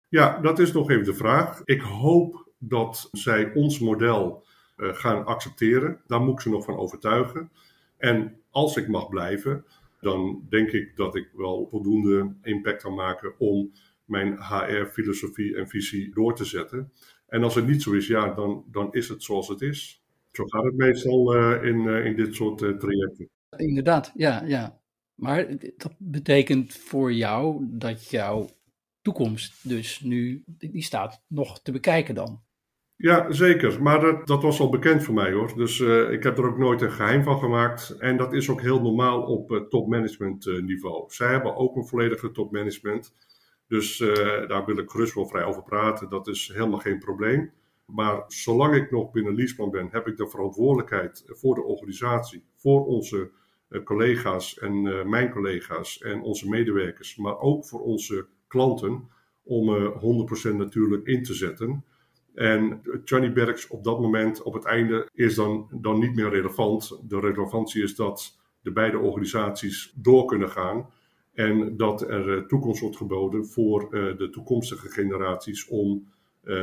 Ja, 0.09 0.41
dat 0.41 0.59
is 0.59 0.73
nog 0.73 0.91
even 0.91 1.05
de 1.05 1.15
vraag. 1.15 1.61
Ik 1.65 1.81
hoop 1.81 2.49
dat 2.59 3.09
zij 3.13 3.53
ons 3.55 3.79
model 3.79 4.45
uh, 4.77 4.95
gaan 4.95 5.25
accepteren. 5.25 6.01
Daar 6.07 6.21
moet 6.21 6.33
ik 6.33 6.41
ze 6.41 6.51
nog 6.51 6.65
van 6.65 6.77
overtuigen. 6.77 7.51
En 7.97 8.41
als 8.51 8.77
ik 8.77 8.89
mag 8.89 9.09
blijven, 9.09 9.65
dan 10.01 10.47
denk 10.49 10.71
ik 10.71 10.97
dat 10.97 11.15
ik 11.15 11.29
wel 11.37 11.67
voldoende 11.71 12.35
impact 12.43 12.83
kan 12.83 12.95
maken 12.95 13.35
om 13.39 13.73
mijn 14.05 14.39
HR-filosofie 14.43 15.57
en 15.57 15.69
visie 15.69 16.15
door 16.15 16.35
te 16.35 16.45
zetten. 16.45 16.93
En 17.27 17.43
als 17.43 17.55
het 17.55 17.67
niet 17.67 17.83
zo 17.83 17.93
is, 17.93 18.07
ja, 18.07 18.35
dan, 18.35 18.65
dan 18.71 18.93
is 18.93 19.09
het 19.09 19.23
zoals 19.23 19.49
het 19.49 19.61
is. 19.61 20.03
Zo 20.33 20.45
gaat 20.45 20.65
het 20.65 20.77
meestal 20.77 21.37
uh, 21.37 21.65
in, 21.65 21.83
uh, 21.85 22.05
in 22.05 22.17
dit 22.17 22.35
soort 22.35 22.59
trajecten. 22.59 23.29
Inderdaad, 23.57 24.13
ja, 24.15 24.43
ja. 24.45 24.81
Maar 25.15 25.47
dat 25.77 25.95
betekent 25.99 26.75
voor 26.75 27.13
jou 27.13 27.67
dat 27.69 28.11
jouw 28.11 28.49
toekomst 29.03 29.69
dus 29.69 30.01
nu, 30.01 30.43
die 30.47 30.83
staat 30.83 31.25
nog 31.27 31.63
te 31.63 31.73
bekijken 31.73 32.15
dan. 32.15 32.43
Ja, 32.97 33.33
zeker. 33.33 33.83
Maar 33.83 34.01
dat, 34.01 34.27
dat 34.27 34.43
was 34.43 34.61
al 34.61 34.69
bekend 34.69 35.05
voor 35.05 35.15
mij 35.15 35.33
hoor. 35.33 35.57
Dus 35.57 35.79
uh, 35.79 36.11
ik 36.11 36.23
heb 36.23 36.39
er 36.39 36.47
ook 36.47 36.59
nooit 36.59 36.83
een 36.83 36.93
geheim 36.93 37.23
van 37.23 37.39
gemaakt. 37.39 37.91
En 37.99 38.17
dat 38.17 38.33
is 38.33 38.49
ook 38.49 38.61
heel 38.61 38.81
normaal 38.81 39.23
op 39.23 39.51
uh, 39.51 39.61
topmanagement 39.61 40.47
uh, 40.47 40.63
niveau. 40.63 41.05
Zij 41.13 41.31
hebben 41.31 41.57
ook 41.57 41.77
een 41.77 41.87
volledige 41.87 42.31
topmanagement. 42.31 43.15
Dus 43.67 43.99
daar 44.49 44.65
wil 44.65 44.79
ik 44.79 44.91
gerust 44.91 45.15
wel 45.15 45.27
vrij 45.27 45.45
over 45.45 45.63
praten. 45.63 46.09
Dat 46.09 46.29
is 46.29 46.51
helemaal 46.55 46.79
geen 46.79 46.99
probleem. 46.99 47.53
Maar 47.95 48.25
zolang 48.27 48.75
ik 48.75 48.91
nog 48.91 49.11
binnen 49.11 49.35
Leaseplan 49.35 49.71
ben, 49.71 49.89
heb 49.91 50.07
ik 50.07 50.17
de 50.17 50.29
verantwoordelijkheid 50.29 51.25
voor 51.27 51.55
de 51.55 51.63
organisatie, 51.63 52.45
voor 52.55 52.87
onze 52.87 53.31
collega's 53.85 54.59
en 54.59 55.09
mijn 55.09 55.31
collega's 55.31 56.01
en 56.01 56.23
onze 56.23 56.49
medewerkers, 56.49 57.17
maar 57.17 57.39
ook 57.39 57.67
voor 57.67 57.81
onze 57.81 58.27
klanten, 58.47 59.09
om 59.43 59.93
100% 60.53 60.55
natuurlijk 60.55 61.07
in 61.07 61.23
te 61.23 61.35
zetten. 61.35 61.85
En 62.35 62.83
Johnny 63.05 63.33
Berks 63.33 63.69
op 63.69 63.85
dat 63.85 64.01
moment, 64.01 64.43
op 64.43 64.55
het 64.55 64.65
einde, 64.65 65.09
is 65.15 65.35
dan, 65.35 65.69
dan 65.71 65.99
niet 65.99 66.15
meer 66.15 66.31
relevant. 66.31 67.01
De 67.09 67.21
relevantie 67.21 67.83
is 67.83 67.95
dat 67.97 68.39
de 68.63 68.73
beide 68.73 68.99
organisaties 68.99 69.93
door 69.97 70.25
kunnen 70.25 70.51
gaan. 70.51 70.87
En 71.33 71.77
dat 71.77 72.03
er 72.03 72.37
eh, 72.37 72.45
toekomst 72.45 72.81
wordt 72.81 72.97
geboden 72.97 73.47
voor 73.47 73.91
de 73.91 74.29
toekomstige 74.31 74.89
generaties 74.89 75.69
om 75.69 76.13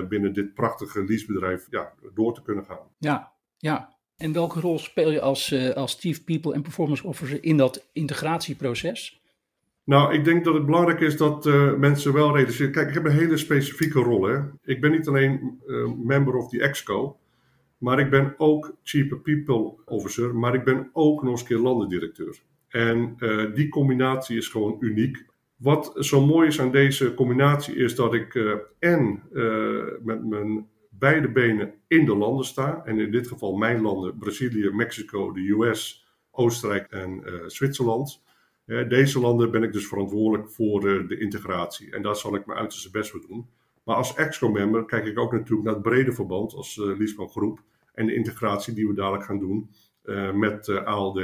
binnen 0.10 0.34
dit 0.34 0.54
prachtige 0.54 1.04
leasebedrijf 1.04 1.68
ja, 1.70 1.94
door 2.14 2.34
te 2.34 2.42
kunnen 2.42 2.66
gaan. 2.66 2.88
Ja, 2.98 3.32
ja. 3.58 3.96
En 4.18 4.34
welke 4.34 4.60
rol 4.60 4.80
speel 4.80 5.12
je 5.12 5.22
als, 5.22 5.52
uh, 5.52 5.70
als 5.70 5.98
Chief 6.00 6.24
People 6.24 6.54
and 6.54 6.64
Performance 6.64 7.08
Officer 7.08 7.44
in 7.44 7.58
dat 7.58 7.90
integratieproces? 7.94 9.22
Nou, 9.84 10.14
ik 10.14 10.24
denk 10.24 10.46
dat 10.46 10.54
het 10.54 10.66
belangrijk 10.66 11.00
is 11.00 11.18
dat 11.18 11.46
uh, 11.46 11.74
mensen 11.74 12.14
wel 12.14 12.36
realiseren. 12.36 12.72
Kijk, 12.72 12.88
ik 12.88 12.94
heb 12.94 13.06
een 13.06 13.12
hele 13.12 13.38
specifieke 13.38 14.00
rol. 14.00 14.24
Hè. 14.24 14.40
Ik 14.64 14.82
ben 14.82 14.92
niet 14.92 15.08
alleen 15.08 15.60
uh, 15.68 15.92
member 16.04 16.36
of 16.36 16.50
the 16.50 16.62
EXCO, 16.62 17.18
maar 17.78 18.00
ik 18.00 18.10
ben 18.10 18.34
ook 18.38 18.78
Chief 18.84 19.22
People 19.22 19.74
Officer, 19.86 20.36
maar 20.36 20.54
ik 20.54 20.64
ben 20.64 20.90
ook 20.94 21.24
nog 21.24 21.32
eens 21.32 21.44
keer 21.44 21.58
landendirecteur. 21.58 22.42
En 22.68 23.16
uh, 23.20 23.56
die 23.56 23.70
combinatie 23.70 24.38
is 24.38 24.48
gewoon 24.48 24.78
uniek. 24.80 25.26
Wat 25.56 25.94
zo 26.00 26.26
mooi 26.26 26.48
is 26.48 26.62
aan 26.62 26.72
deze 26.72 27.14
combinatie 27.14 27.76
is 27.76 27.96
dat 27.96 28.14
ik 28.14 28.36
en 28.80 29.24
met 30.04 30.26
mijn 30.26 30.70
beide 30.90 31.32
benen 31.32 31.74
in 31.88 32.06
de 32.06 32.16
landen 32.16 32.46
sta. 32.46 32.82
En 32.86 33.00
in 33.00 33.12
dit 33.12 33.28
geval 33.28 33.56
mijn 33.56 33.82
landen, 33.82 34.18
Brazilië, 34.18 34.70
Mexico, 34.70 35.32
de 35.32 35.50
US, 35.50 36.08
Oostenrijk 36.32 36.92
en 36.92 37.24
Zwitserland. 37.46 38.24
Deze 38.66 39.20
landen 39.20 39.52
ben 39.52 39.64
ik 39.64 39.74
dus 39.74 39.88
verantwoordelijk 39.88 40.50
voor 40.50 40.82
de 40.82 41.18
integratie. 41.20 41.92
En 41.92 42.02
daar 42.02 42.16
zal 42.16 42.36
ik 42.36 42.46
mijn 42.46 42.60
uiterste 42.60 42.92
best 42.92 43.10
voor 43.10 43.26
doen. 43.28 43.48
Maar 43.84 43.96
als 43.96 44.16
EXCO-member 44.16 44.86
kijk 44.86 45.06
ik 45.06 45.20
ook 45.20 45.32
natuurlijk 45.32 45.64
naar 45.64 45.74
het 45.74 45.84
brede 45.84 46.14
verband 46.14 46.54
als 46.54 46.76
Liesman 46.98 47.30
Groep. 47.30 47.62
En 47.94 48.06
de 48.06 48.16
integratie 48.16 48.74
die 48.74 48.88
we 48.88 48.94
dadelijk 48.94 49.24
gaan 49.24 49.40
doen 49.40 49.70
met 50.34 50.70
ALD. 50.70 51.20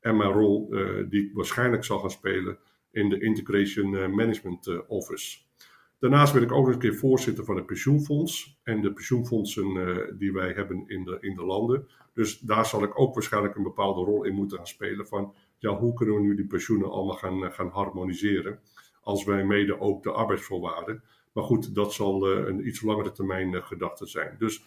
En 0.00 0.16
mijn 0.16 0.32
rol 0.32 0.74
die 1.08 1.24
ik 1.24 1.30
waarschijnlijk 1.32 1.84
zal 1.84 1.98
gaan 1.98 2.10
spelen 2.10 2.58
in 2.90 3.08
de 3.08 3.20
Integration 3.20 3.90
Management 3.90 4.86
Office. 4.86 5.38
Daarnaast 5.98 6.32
ben 6.32 6.42
ik 6.42 6.52
ook 6.52 6.64
nog 6.64 6.74
een 6.74 6.80
keer 6.80 6.94
voorzitter 6.94 7.44
van 7.44 7.56
het 7.56 7.66
pensioenfonds. 7.66 8.58
En 8.62 8.80
de 8.80 8.92
pensioenfondsen 8.92 10.16
die 10.18 10.32
wij 10.32 10.52
hebben 10.52 10.84
in 10.86 11.04
de, 11.04 11.18
in 11.20 11.34
de 11.34 11.44
landen. 11.44 11.88
Dus 12.18 12.38
daar 12.38 12.66
zal 12.66 12.82
ik 12.82 13.00
ook 13.00 13.14
waarschijnlijk 13.14 13.54
een 13.54 13.62
bepaalde 13.62 14.04
rol 14.04 14.24
in 14.24 14.34
moeten 14.34 14.56
gaan 14.56 14.66
spelen. 14.66 15.06
Van 15.06 15.34
ja, 15.58 15.78
hoe 15.78 15.94
kunnen 15.94 16.14
we 16.14 16.20
nu 16.20 16.34
die 16.34 16.46
pensioenen 16.46 16.90
allemaal 16.90 17.16
gaan, 17.16 17.44
eh, 17.44 17.50
gaan 17.50 17.68
harmoniseren? 17.68 18.58
Als 19.00 19.24
wij 19.24 19.44
mede 19.44 19.80
ook 19.80 20.02
de 20.02 20.12
arbeidsvoorwaarden. 20.12 21.02
Maar 21.32 21.44
goed, 21.44 21.74
dat 21.74 21.92
zal 21.92 22.28
een 22.28 22.66
iets 22.66 22.82
langere 22.82 23.12
termijn 23.12 23.62
gedachte 23.62 24.06
zijn. 24.06 24.36
Dus 24.38 24.64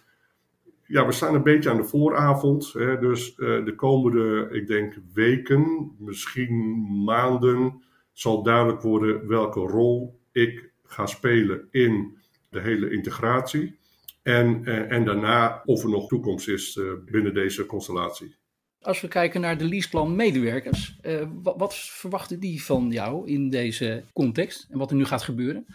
ja, 0.85 1.05
we 1.05 1.11
staan 1.11 1.35
een 1.35 1.43
beetje 1.43 1.69
aan 1.69 1.77
de 1.77 1.83
vooravond. 1.83 2.73
Hè, 2.73 2.99
dus 2.99 3.35
de 3.35 3.73
komende, 3.75 4.49
ik 4.51 4.67
denk, 4.67 4.97
weken, 5.13 5.95
misschien 5.99 6.85
maanden, 7.03 7.83
zal 8.13 8.43
duidelijk 8.43 8.81
worden 8.81 9.27
welke 9.27 9.59
rol 9.59 10.19
ik 10.31 10.71
ga 10.83 11.05
spelen 11.05 11.67
in 11.71 12.17
de 12.49 12.61
hele 12.61 12.91
integratie. 12.91 13.79
En, 14.23 14.65
en 14.89 15.05
daarna 15.05 15.61
of 15.65 15.83
er 15.83 15.89
nog 15.89 16.07
toekomst 16.07 16.47
is 16.47 16.79
binnen 17.05 17.33
deze 17.33 17.65
constellatie. 17.65 18.35
Als 18.81 19.01
we 19.01 19.07
kijken 19.07 19.41
naar 19.41 19.57
de 19.57 19.65
leaseplan 19.65 20.15
medewerkers, 20.15 20.99
wat, 21.43 21.55
wat, 21.57 21.75
verwachten 21.75 22.39
die 22.39 22.63
van 22.63 22.89
jou 22.89 23.27
in 23.27 23.49
deze 23.49 24.03
context 24.13 24.67
en 24.69 24.77
wat 24.77 24.89
er 24.89 24.95
nu 24.95 25.05
gaat 25.05 25.21
gebeuren? 25.21 25.65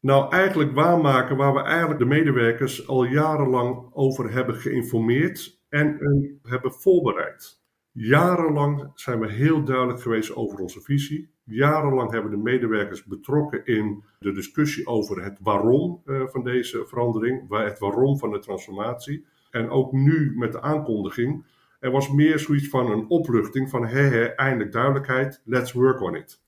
Nou, 0.00 0.32
eigenlijk 0.32 0.72
waarmaken 0.72 1.36
waar 1.36 1.54
we 1.54 1.62
eigenlijk 1.62 1.98
de 1.98 2.06
medewerkers 2.06 2.86
al 2.88 3.04
jarenlang 3.04 3.90
over 3.92 4.32
hebben 4.32 4.54
geïnformeerd 4.54 5.60
en 5.68 5.98
hebben 6.42 6.72
voorbereid. 6.72 7.60
Jarenlang 7.92 8.90
zijn 8.94 9.20
we 9.20 9.32
heel 9.32 9.64
duidelijk 9.64 10.00
geweest 10.00 10.34
over 10.34 10.58
onze 10.58 10.80
visie. 10.80 11.34
Jarenlang 11.50 12.10
hebben 12.10 12.30
de 12.30 12.36
medewerkers 12.36 13.04
betrokken 13.04 13.64
in 13.64 14.04
de 14.18 14.32
discussie 14.32 14.86
over 14.86 15.22
het 15.22 15.38
waarom 15.42 16.02
uh, 16.04 16.26
van 16.26 16.44
deze 16.44 16.86
verandering, 16.86 17.48
het 17.48 17.78
waarom 17.78 18.18
van 18.18 18.30
de 18.30 18.38
transformatie. 18.38 19.26
En 19.50 19.70
ook 19.70 19.92
nu 19.92 20.32
met 20.36 20.52
de 20.52 20.60
aankondiging, 20.60 21.44
er 21.80 21.90
was 21.90 22.10
meer 22.10 22.38
zoiets 22.38 22.68
van 22.68 22.90
een 22.90 23.08
opluchting 23.08 23.70
van 23.70 23.86
hé 23.86 24.24
eindelijk 24.24 24.72
duidelijkheid, 24.72 25.42
let's 25.44 25.72
work 25.72 26.00
on 26.00 26.14
it. 26.14 26.42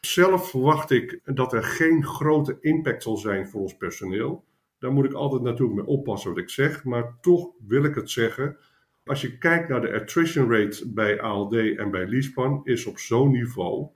Zelf 0.00 0.50
verwacht 0.50 0.90
ik 0.90 1.20
dat 1.24 1.52
er 1.52 1.62
geen 1.62 2.04
grote 2.04 2.56
impact 2.60 3.02
zal 3.02 3.16
zijn 3.16 3.48
voor 3.48 3.60
ons 3.60 3.76
personeel. 3.76 4.44
Daar 4.78 4.92
moet 4.92 5.04
ik 5.04 5.12
altijd 5.12 5.42
natuurlijk 5.42 5.78
mee 5.78 5.86
oppassen 5.86 6.30
wat 6.30 6.38
ik 6.38 6.50
zeg, 6.50 6.84
maar 6.84 7.18
toch 7.20 7.50
wil 7.66 7.84
ik 7.84 7.94
het 7.94 8.10
zeggen. 8.10 8.56
Als 9.04 9.20
je 9.20 9.38
kijkt 9.38 9.68
naar 9.68 9.80
de 9.80 9.92
attrition 9.92 10.50
rate 10.50 10.92
bij 10.92 11.20
ALD 11.20 11.54
en 11.54 11.90
bij 11.90 12.06
Leaseplan, 12.06 12.60
is 12.64 12.86
op 12.86 12.98
zo'n 12.98 13.30
niveau 13.30 13.88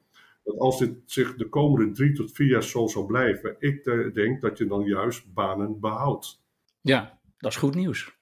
dat 0.42 0.58
als 0.58 0.78
dit 0.78 0.94
zich 1.06 1.37
de 1.37 1.49
komende 1.49 1.92
drie 1.92 2.12
tot 2.12 2.32
vier 2.32 2.49
jaar 2.49 2.62
zo 2.62 2.87
zal 2.87 3.06
blijven, 3.06 3.56
ik 3.58 3.84
denk 4.14 4.40
dat 4.40 4.58
je 4.58 4.66
dan 4.66 4.84
juist 4.84 5.32
banen 5.34 5.80
behoudt. 5.80 6.42
Ja, 6.80 7.18
dat 7.38 7.50
is 7.50 7.56
goed 7.56 7.75
nieuws. 7.75 8.20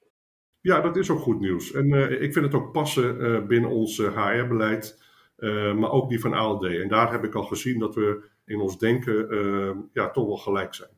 Ja, 0.61 0.81
dat 0.81 0.95
is 0.95 1.09
ook 1.09 1.19
goed 1.19 1.39
nieuws. 1.39 1.71
En 1.71 1.87
uh, 1.87 2.21
ik 2.21 2.33
vind 2.33 2.45
het 2.45 2.53
ook 2.53 2.71
passen 2.71 3.21
uh, 3.21 3.45
binnen 3.45 3.69
ons 3.69 3.97
HR-beleid, 3.97 5.01
uh, 5.37 5.69
eh, 5.69 5.77
maar 5.77 5.91
ook 5.91 6.09
die 6.09 6.19
van 6.19 6.33
ALD. 6.33 6.63
En 6.63 6.87
daar 6.87 7.11
heb 7.11 7.23
ik 7.23 7.35
al 7.35 7.43
gezien 7.43 7.79
dat 7.79 7.95
we 7.95 8.29
in 8.45 8.59
ons 8.59 8.77
denken 8.79 9.89
ja, 9.93 10.09
toch 10.09 10.25
wel 10.25 10.37
gelijk 10.37 10.73
zijn. 10.73 10.89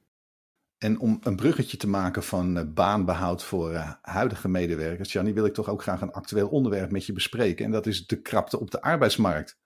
En 0.77 0.99
om 0.99 1.19
een 1.21 1.35
bruggetje 1.35 1.77
te 1.77 1.89
maken 1.89 2.23
van 2.23 2.73
baanbehoud 2.73 3.43
voor 3.43 3.97
huidige 4.01 4.49
medewerkers, 4.49 5.11
Jannie, 5.11 5.33
wil 5.33 5.45
ik 5.45 5.53
toch 5.53 5.69
ook 5.69 5.81
graag 5.81 6.01
een 6.01 6.11
actueel 6.11 6.47
onderwerp 6.47 6.91
met 6.91 7.05
je 7.05 7.13
bespreken. 7.13 7.65
En 7.65 7.71
dat 7.71 7.85
is 7.85 8.07
de 8.07 8.21
krapte 8.21 8.59
op 8.59 8.71
de 8.71 8.81
arbeidsmarkt. 8.81 9.59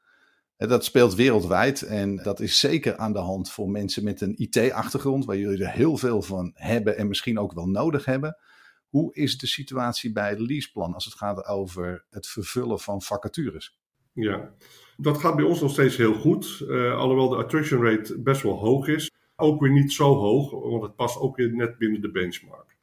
Dat 0.57 0.85
speelt 0.85 1.15
wereldwijd 1.15 1.81
en 1.81 2.15
dat 2.15 2.39
is 2.39 2.59
zeker 2.59 2.97
aan 2.97 3.13
de 3.13 3.19
hand 3.19 3.51
voor 3.51 3.69
mensen 3.69 4.03
met 4.03 4.21
een 4.21 4.33
IT-achtergrond, 4.37 5.25
waar 5.25 5.37
jullie 5.37 5.63
er 5.63 5.71
heel 5.71 5.97
veel 5.97 6.21
van 6.21 6.51
hebben 6.53 6.97
en 6.97 7.07
misschien 7.07 7.39
ook 7.39 7.53
wel 7.53 7.67
nodig 7.67 8.05
hebben. 8.05 8.37
Hoe 8.89 9.13
is 9.13 9.37
de 9.37 9.47
situatie 9.47 10.11
bij 10.11 10.39
Leaseplan 10.39 10.93
als 10.93 11.05
het 11.05 11.13
gaat 11.13 11.45
over 11.45 12.05
het 12.09 12.27
vervullen 12.27 12.79
van 12.79 13.01
vacatures? 13.01 13.77
Ja, 14.13 14.53
dat 14.97 15.17
gaat 15.17 15.35
bij 15.35 15.45
ons 15.45 15.61
nog 15.61 15.71
steeds 15.71 15.97
heel 15.97 16.13
goed. 16.13 16.63
Uh, 16.67 16.97
alhoewel 16.97 17.29
de 17.29 17.35
attrition 17.35 17.83
rate 17.83 18.21
best 18.21 18.41
wel 18.41 18.57
hoog 18.59 18.87
is. 18.87 19.11
Ook 19.35 19.61
weer 19.61 19.71
niet 19.71 19.93
zo 19.93 20.15
hoog, 20.15 20.51
want 20.51 20.83
het 20.83 20.95
past 20.95 21.19
ook 21.19 21.35
weer 21.35 21.55
net 21.55 21.77
binnen 21.77 22.01
de 22.01 22.11
benchmark. 22.11 22.77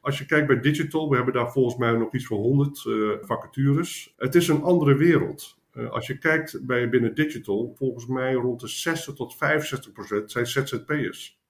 Als 0.00 0.18
je 0.18 0.26
kijkt 0.26 0.46
bij 0.46 0.60
digital, 0.60 1.08
we 1.08 1.16
hebben 1.16 1.34
daar 1.34 1.52
volgens 1.52 1.76
mij 1.76 1.92
nog 1.92 2.14
iets 2.14 2.26
van 2.26 2.36
100 2.36 2.84
uh, 2.84 3.12
eh, 3.12 3.18
vacatures. 3.20 4.14
Het 4.16 4.34
is 4.34 4.48
een 4.48 4.62
andere 4.62 4.94
wereld. 4.94 5.58
Uh, 5.78 5.90
als 5.90 6.06
je 6.06 6.18
kijkt 6.18 6.66
bij 6.66 6.88
binnen 6.88 7.14
digital, 7.14 7.74
volgens 7.76 8.06
mij 8.06 8.32
rond 8.32 8.60
de 8.60 8.68
60 8.68 9.14
tot 9.14 9.36
65 9.36 9.92
procent 9.92 10.30
zijn 10.30 10.46
ZZP'ers. 10.46 11.40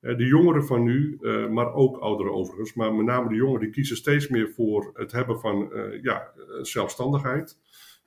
Eh, 0.00 0.16
de 0.16 0.24
jongeren 0.24 0.66
van 0.66 0.82
nu, 0.82 1.18
eh, 1.20 1.48
maar 1.48 1.72
ook 1.72 1.98
ouderen 1.98 2.32
overigens, 2.32 2.74
maar 2.74 2.94
met 2.94 3.06
name 3.06 3.28
de 3.28 3.34
jongeren, 3.34 3.60
die 3.60 3.70
kiezen 3.70 3.96
steeds 3.96 4.28
meer 4.28 4.50
voor 4.50 4.90
het 4.94 5.12
hebben 5.12 5.40
van 5.40 5.70
ja, 6.02 6.32
zelfstandigheid, 6.62 7.58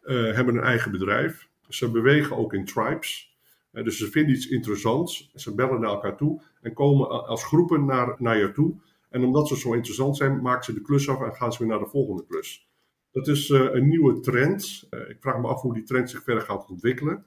hebben 0.07 0.55
een 0.55 0.63
eigen 0.63 0.91
bedrijf. 0.91 1.49
Ze 1.69 1.91
bewegen 1.91 2.37
ook 2.37 2.53
in 2.53 2.65
tribes. 2.65 3.37
dus 3.71 3.97
ze 3.97 4.11
vinden 4.11 4.35
iets 4.35 4.47
interessants, 4.47 5.31
ze 5.35 5.55
bellen 5.55 5.79
naar 5.79 5.89
elkaar 5.89 6.17
toe 6.17 6.41
en 6.61 6.73
komen 6.73 7.27
als 7.27 7.43
groepen 7.43 7.85
naar, 7.85 8.15
naar 8.17 8.37
je 8.37 8.51
toe. 8.51 8.81
En 9.09 9.23
omdat 9.23 9.47
ze 9.47 9.57
zo 9.57 9.73
interessant 9.73 10.17
zijn, 10.17 10.41
maken 10.41 10.63
ze 10.63 10.73
de 10.73 10.81
klus 10.81 11.09
af 11.09 11.21
en 11.21 11.35
gaan 11.35 11.51
ze 11.51 11.59
weer 11.59 11.67
naar 11.67 11.79
de 11.79 11.89
volgende 11.89 12.25
klus. 12.25 12.68
Dat 13.11 13.27
is 13.27 13.49
een 13.49 13.87
nieuwe 13.87 14.19
trend. 14.19 14.87
ik 15.07 15.17
vraag 15.19 15.39
me 15.41 15.47
af 15.47 15.61
hoe 15.61 15.73
die 15.73 15.83
trend 15.83 16.09
zich 16.09 16.23
verder 16.23 16.43
gaat 16.43 16.69
ontwikkelen. 16.69 17.25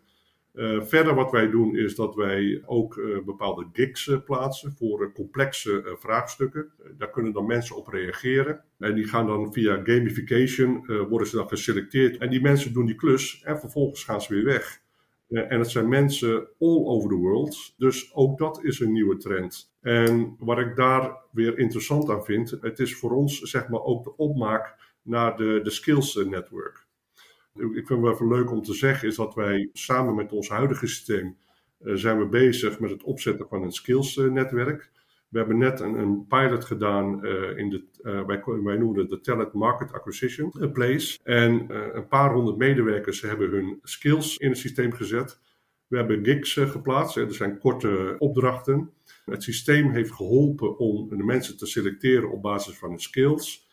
Uh, 0.54 0.82
verder 0.82 1.14
wat 1.14 1.30
wij 1.30 1.50
doen 1.50 1.76
is 1.76 1.94
dat 1.94 2.14
wij 2.14 2.62
ook 2.66 3.00
bepaalde 3.24 3.66
gigs 3.72 4.10
plaatsen 4.24 4.72
voor 4.72 5.12
complexe 5.12 5.96
vraagstukken. 5.98 6.72
daar 6.98 7.10
kunnen 7.10 7.32
dan 7.32 7.46
mensen 7.46 7.76
op 7.76 7.88
reageren. 7.88 8.64
En 8.78 8.94
die 8.94 9.04
gaan 9.04 9.26
dan 9.26 9.52
via 9.52 9.80
gamification, 9.84 10.86
worden 11.08 11.28
ze 11.28 11.36
dan 11.36 11.48
geselecteerd. 11.48 12.16
En 12.16 12.30
die 12.30 12.40
mensen 12.40 12.72
doen 12.72 12.86
die 12.86 12.94
klus 12.94 13.42
en 13.44 13.58
vervolgens 13.58 14.04
gaan 14.04 14.22
ze 14.22 14.34
weer 14.34 14.44
weg. 14.44 14.80
en 15.28 15.58
het 15.58 15.70
zijn 15.70 15.88
mensen 15.88 16.48
all 16.58 16.84
over 16.84 17.08
the 17.08 17.16
world. 17.16 17.74
Dus 17.76 18.14
ook 18.14 18.38
dat 18.38 18.64
is 18.64 18.80
een 18.80 18.92
nieuwe 18.92 19.16
trend. 19.16 19.74
En 19.80 20.36
wat 20.38 20.58
ik 20.58 20.76
daar 20.76 21.16
weer 21.32 21.58
interessant 21.58 22.10
aan 22.10 22.24
vind, 22.24 22.50
het 22.60 22.78
is 22.78 22.96
voor 22.96 23.10
ons 23.10 23.40
zeg 23.40 23.68
maar 23.68 23.82
ook 23.82 24.04
de 24.04 24.16
opmaak 24.16 24.91
naar 25.02 25.36
de, 25.36 25.60
de 25.62 25.70
skills 25.70 26.14
network. 26.14 26.86
Ik 27.54 27.60
vind 27.60 27.88
het 27.88 28.00
wel 28.00 28.12
even 28.12 28.28
leuk 28.28 28.50
om 28.50 28.62
te 28.62 28.74
zeggen, 28.74 29.08
is 29.08 29.16
dat 29.16 29.34
wij 29.34 29.68
samen 29.72 30.14
met 30.14 30.32
ons 30.32 30.48
huidige 30.48 30.86
systeem 30.86 31.36
uh, 31.80 31.94
zijn 31.94 32.18
we 32.18 32.26
bezig 32.26 32.80
met 32.80 32.90
het 32.90 33.02
opzetten 33.02 33.48
van 33.48 33.62
een 33.62 33.72
skills-netwerk. 33.72 34.90
We 35.28 35.38
hebben 35.38 35.58
net 35.58 35.80
een, 35.80 35.94
een 35.94 36.26
pilot 36.26 36.64
gedaan 36.64 37.26
uh, 37.26 37.56
in 37.58 37.70
de, 37.70 37.84
wij, 38.26 38.42
wij 38.62 38.76
noemen 38.76 39.00
het 39.00 39.10
de 39.10 39.20
Talent 39.20 39.52
Market 39.52 39.92
Acquisition 39.92 40.72
Place. 40.72 41.18
En 41.22 41.66
een 41.96 42.08
paar 42.08 42.32
honderd 42.32 42.56
medewerkers 42.56 43.20
hebben 43.20 43.50
hun 43.50 43.78
skills 43.82 44.36
in 44.36 44.48
het 44.48 44.58
systeem 44.58 44.92
gezet. 44.92 45.40
We 45.86 45.96
hebben 45.96 46.24
gigs 46.24 46.52
geplaatst, 46.52 47.16
er 47.16 47.34
zijn 47.34 47.58
korte 47.58 48.16
opdrachten. 48.18 48.90
Het 49.24 49.42
systeem 49.42 49.90
heeft 49.90 50.12
geholpen 50.12 50.78
om 50.78 51.08
de 51.08 51.24
mensen 51.24 51.56
te 51.56 51.66
selecteren 51.66 52.30
op 52.30 52.42
basis 52.42 52.78
van 52.78 52.88
hun 52.88 53.00
skills. 53.00 53.68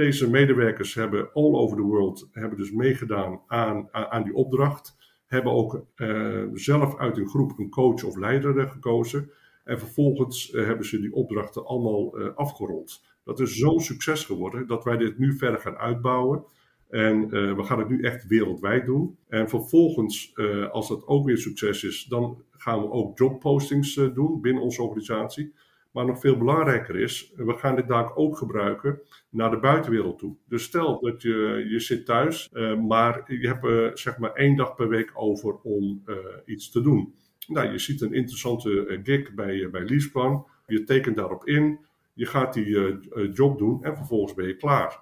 Deze 0.00 0.30
medewerkers 0.30 0.94
hebben 0.94 1.32
all 1.32 1.54
over 1.54 1.76
the 1.76 1.82
world 1.82 2.28
hebben 2.32 2.58
dus 2.58 2.72
meegedaan 2.72 3.40
aan, 3.46 3.88
aan 3.92 4.22
die 4.22 4.34
opdracht. 4.34 4.96
Hebben 5.26 5.52
ook 5.52 5.84
uh, 5.96 6.44
zelf 6.52 6.98
uit 6.98 7.16
een 7.16 7.28
groep 7.28 7.58
een 7.58 7.70
coach 7.70 8.04
of 8.04 8.16
leider 8.16 8.68
gekozen. 8.68 9.30
En 9.64 9.78
vervolgens 9.78 10.52
uh, 10.52 10.66
hebben 10.66 10.86
ze 10.86 11.00
die 11.00 11.12
opdrachten 11.12 11.66
allemaal 11.66 12.20
uh, 12.20 12.34
afgerond. 12.34 13.04
Dat 13.24 13.40
is 13.40 13.56
zo'n 13.56 13.80
succes 13.80 14.24
geworden 14.24 14.66
dat 14.66 14.84
wij 14.84 14.96
dit 14.96 15.18
nu 15.18 15.36
verder 15.36 15.60
gaan 15.60 15.76
uitbouwen. 15.76 16.44
En 16.88 17.28
we 17.56 17.62
gaan 17.62 17.78
het 17.78 17.88
nu 17.88 18.02
echt 18.02 18.26
wereldwijd 18.26 18.86
doen. 18.86 19.18
En 19.28 19.48
vervolgens, 19.48 20.34
als 20.70 20.88
dat 20.88 21.06
ook 21.06 21.26
weer 21.26 21.38
succes 21.38 21.84
is, 21.84 22.04
dan 22.04 22.42
gaan 22.50 22.80
we 22.80 22.90
ook 22.90 23.18
jobpostings 23.18 23.94
doen 23.94 24.40
binnen 24.40 24.62
onze 24.62 24.82
organisatie. 24.82 25.52
Maar 25.90 26.06
nog 26.06 26.20
veel 26.20 26.36
belangrijker 26.36 26.96
is, 26.96 27.32
we 27.36 27.54
gaan 27.54 27.76
dit 27.76 27.88
daar 27.88 28.14
ook 28.14 28.36
gebruiken 28.36 29.00
naar 29.30 29.50
de 29.50 29.58
buitenwereld 29.58 30.18
toe. 30.18 30.36
Dus 30.48 30.62
stel 30.62 31.00
dat 31.00 31.22
je, 31.22 31.66
je 31.68 31.80
zit 31.80 32.06
thuis, 32.06 32.50
uh, 32.52 32.76
maar 32.76 33.22
je 33.26 33.46
hebt 33.46 33.64
uh, 33.64 33.90
zeg 33.94 34.18
maar 34.18 34.32
één 34.32 34.56
dag 34.56 34.74
per 34.74 34.88
week 34.88 35.10
over 35.14 35.54
om 35.54 36.02
uh, 36.06 36.16
iets 36.44 36.70
te 36.70 36.80
doen. 36.80 37.14
Nou, 37.46 37.72
je 37.72 37.78
ziet 37.78 38.00
een 38.00 38.14
interessante 38.14 39.00
gig 39.02 39.34
bij, 39.34 39.70
bij 39.70 39.84
Leaseplan, 39.84 40.46
je 40.66 40.84
tekent 40.84 41.16
daarop 41.16 41.46
in, 41.46 41.78
je 42.14 42.26
gaat 42.26 42.54
die 42.54 42.98
job 43.32 43.58
doen 43.58 43.84
en 43.84 43.96
vervolgens 43.96 44.34
ben 44.34 44.46
je 44.46 44.56
klaar. 44.56 45.00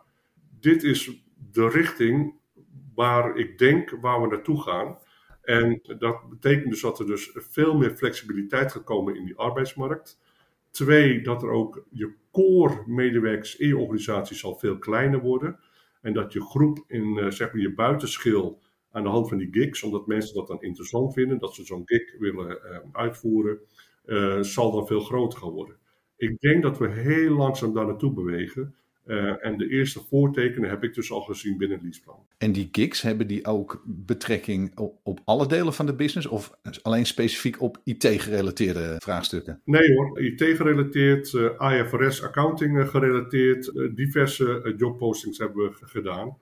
Dit 0.61 0.83
is 0.83 1.25
de 1.53 1.69
richting 1.69 2.35
waar 2.95 3.37
ik 3.37 3.59
denk 3.59 3.91
waar 4.01 4.21
we 4.21 4.27
naartoe 4.27 4.63
gaan. 4.63 4.99
En 5.43 5.81
dat 5.99 6.29
betekent 6.29 6.71
dus 6.71 6.81
dat 6.81 6.99
er 6.99 7.07
dus 7.07 7.31
veel 7.35 7.77
meer 7.77 7.91
flexibiliteit 7.91 8.73
gaat 8.73 8.85
komen 8.85 9.17
in 9.17 9.25
die 9.25 9.37
arbeidsmarkt. 9.37 10.19
Twee, 10.71 11.23
dat 11.23 11.43
er 11.43 11.51
ook 11.51 11.87
je 11.91 12.15
core 12.31 12.83
medewerkers 12.87 13.57
in 13.57 13.69
je 13.69 13.79
organisatie 13.79 14.37
zal 14.37 14.55
veel 14.55 14.79
kleiner 14.79 15.21
worden. 15.21 15.59
En 16.01 16.13
dat 16.13 16.33
je 16.33 16.41
groep 16.41 16.85
in 16.87 17.17
uh, 17.17 17.31
zeg 17.31 17.53
maar 17.53 17.63
je 17.63 17.75
buitenschil 17.75 18.61
aan 18.91 19.03
de 19.03 19.09
hand 19.09 19.29
van 19.29 19.39
die 19.39 19.49
gigs, 19.51 19.83
omdat 19.83 20.07
mensen 20.07 20.35
dat 20.35 20.47
dan 20.47 20.63
interessant 20.63 21.13
vinden, 21.13 21.39
dat 21.39 21.55
ze 21.55 21.65
zo'n 21.65 21.83
gig 21.85 22.19
willen 22.19 22.49
uh, 22.49 22.79
uitvoeren, 22.93 23.59
uh, 24.07 24.41
zal 24.41 24.73
dan 24.73 24.87
veel 24.87 25.01
groter 25.01 25.39
gaan 25.39 25.51
worden. 25.51 25.77
Ik 26.17 26.41
denk 26.41 26.63
dat 26.63 26.79
we 26.79 26.89
heel 26.89 27.37
langzaam 27.37 27.75
daar 27.75 27.87
naartoe 27.87 28.13
bewegen. 28.13 28.75
Uh, 29.09 29.45
en 29.47 29.59
de 29.59 29.69
eerste 29.69 30.01
voortekenen 30.09 30.71
heb 30.71 30.85
ik 30.85 30.95
dus 30.95 31.11
al 31.11 31.21
gezien 31.21 31.59
binnen 31.59 31.79
Leaseplan. 31.83 32.27
En 32.39 32.53
die 32.53 32.69
gigs, 32.73 33.03
hebben 33.03 33.27
die 33.27 33.47
ook 33.47 33.83
betrekking 33.87 34.79
op, 34.79 35.01
op 35.03 35.21
alle 35.25 35.47
delen 35.47 35.73
van 35.73 35.87
de 35.87 35.95
business 35.95 36.27
of 36.27 36.59
alleen 36.83 37.07
specifiek 37.07 37.61
op 37.61 37.81
IT-gerelateerde 37.85 38.97
vraagstukken? 38.99 39.61
Nee 39.65 39.95
hoor, 39.95 40.21
IT-gerelateerd, 40.21 41.33
uh, 41.33 41.51
IFRS 41.59 42.23
accounting 42.23 42.77
uh, 42.77 42.89
gerelateerd, 42.89 43.73
diverse 43.95 44.75
jobpostings 44.77 45.39
hebben 45.39 45.57
we 45.57 45.87
gedaan. 45.87 46.37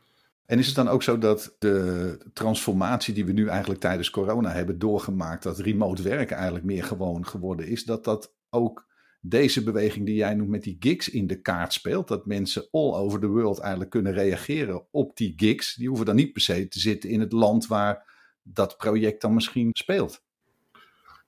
En 0.47 0.59
is 0.59 0.67
het 0.67 0.75
dan 0.75 0.89
ook 0.89 1.03
zo 1.03 1.19
dat 1.19 1.57
de 1.59 2.19
transformatie 2.33 3.15
die 3.15 3.25
we 3.25 3.33
nu 3.33 3.47
eigenlijk 3.47 3.81
tijdens 3.81 4.11
corona 4.11 4.51
hebben 4.51 4.79
doorgemaakt, 4.79 5.43
dat 5.43 5.59
remote 5.59 6.03
werken 6.03 6.37
eigenlijk 6.37 6.65
meer 6.67 6.85
gewoon 6.85 7.27
geworden 7.27 7.67
is, 7.67 7.85
dat 7.85 8.05
dat 8.05 8.35
ook 8.51 8.87
deze 9.29 9.63
beweging 9.63 10.07
die 10.07 10.15
jij 10.15 10.35
noemt 10.35 10.51
met 10.51 10.63
die 10.63 10.77
gigs 10.81 11.11
in 11.11 11.27
de 11.27 11.41
kaart 11.41 11.73
speelt. 11.73 12.09
Dat 12.09 12.27
mensen 12.27 12.69
all 12.71 12.93
over 12.93 13.21
the 13.21 13.29
world 13.29 13.59
eigenlijk 13.59 13.91
kunnen 13.91 14.13
reageren 14.13 14.87
op 14.91 15.17
die 15.17 15.33
gigs. 15.37 15.75
Die 15.75 15.89
hoeven 15.89 16.07
dan 16.07 16.17
niet 16.17 16.33
per 16.33 16.43
se 16.43 16.69
te 16.69 16.81
zitten 16.81 17.11
in 17.11 17.21
het 17.21 17.33
land 17.33 17.67
waar 17.67 18.15
dat 18.43 18.77
project 18.77 19.21
dan 19.21 19.35
misschien 19.35 19.71
speelt. 19.73 20.25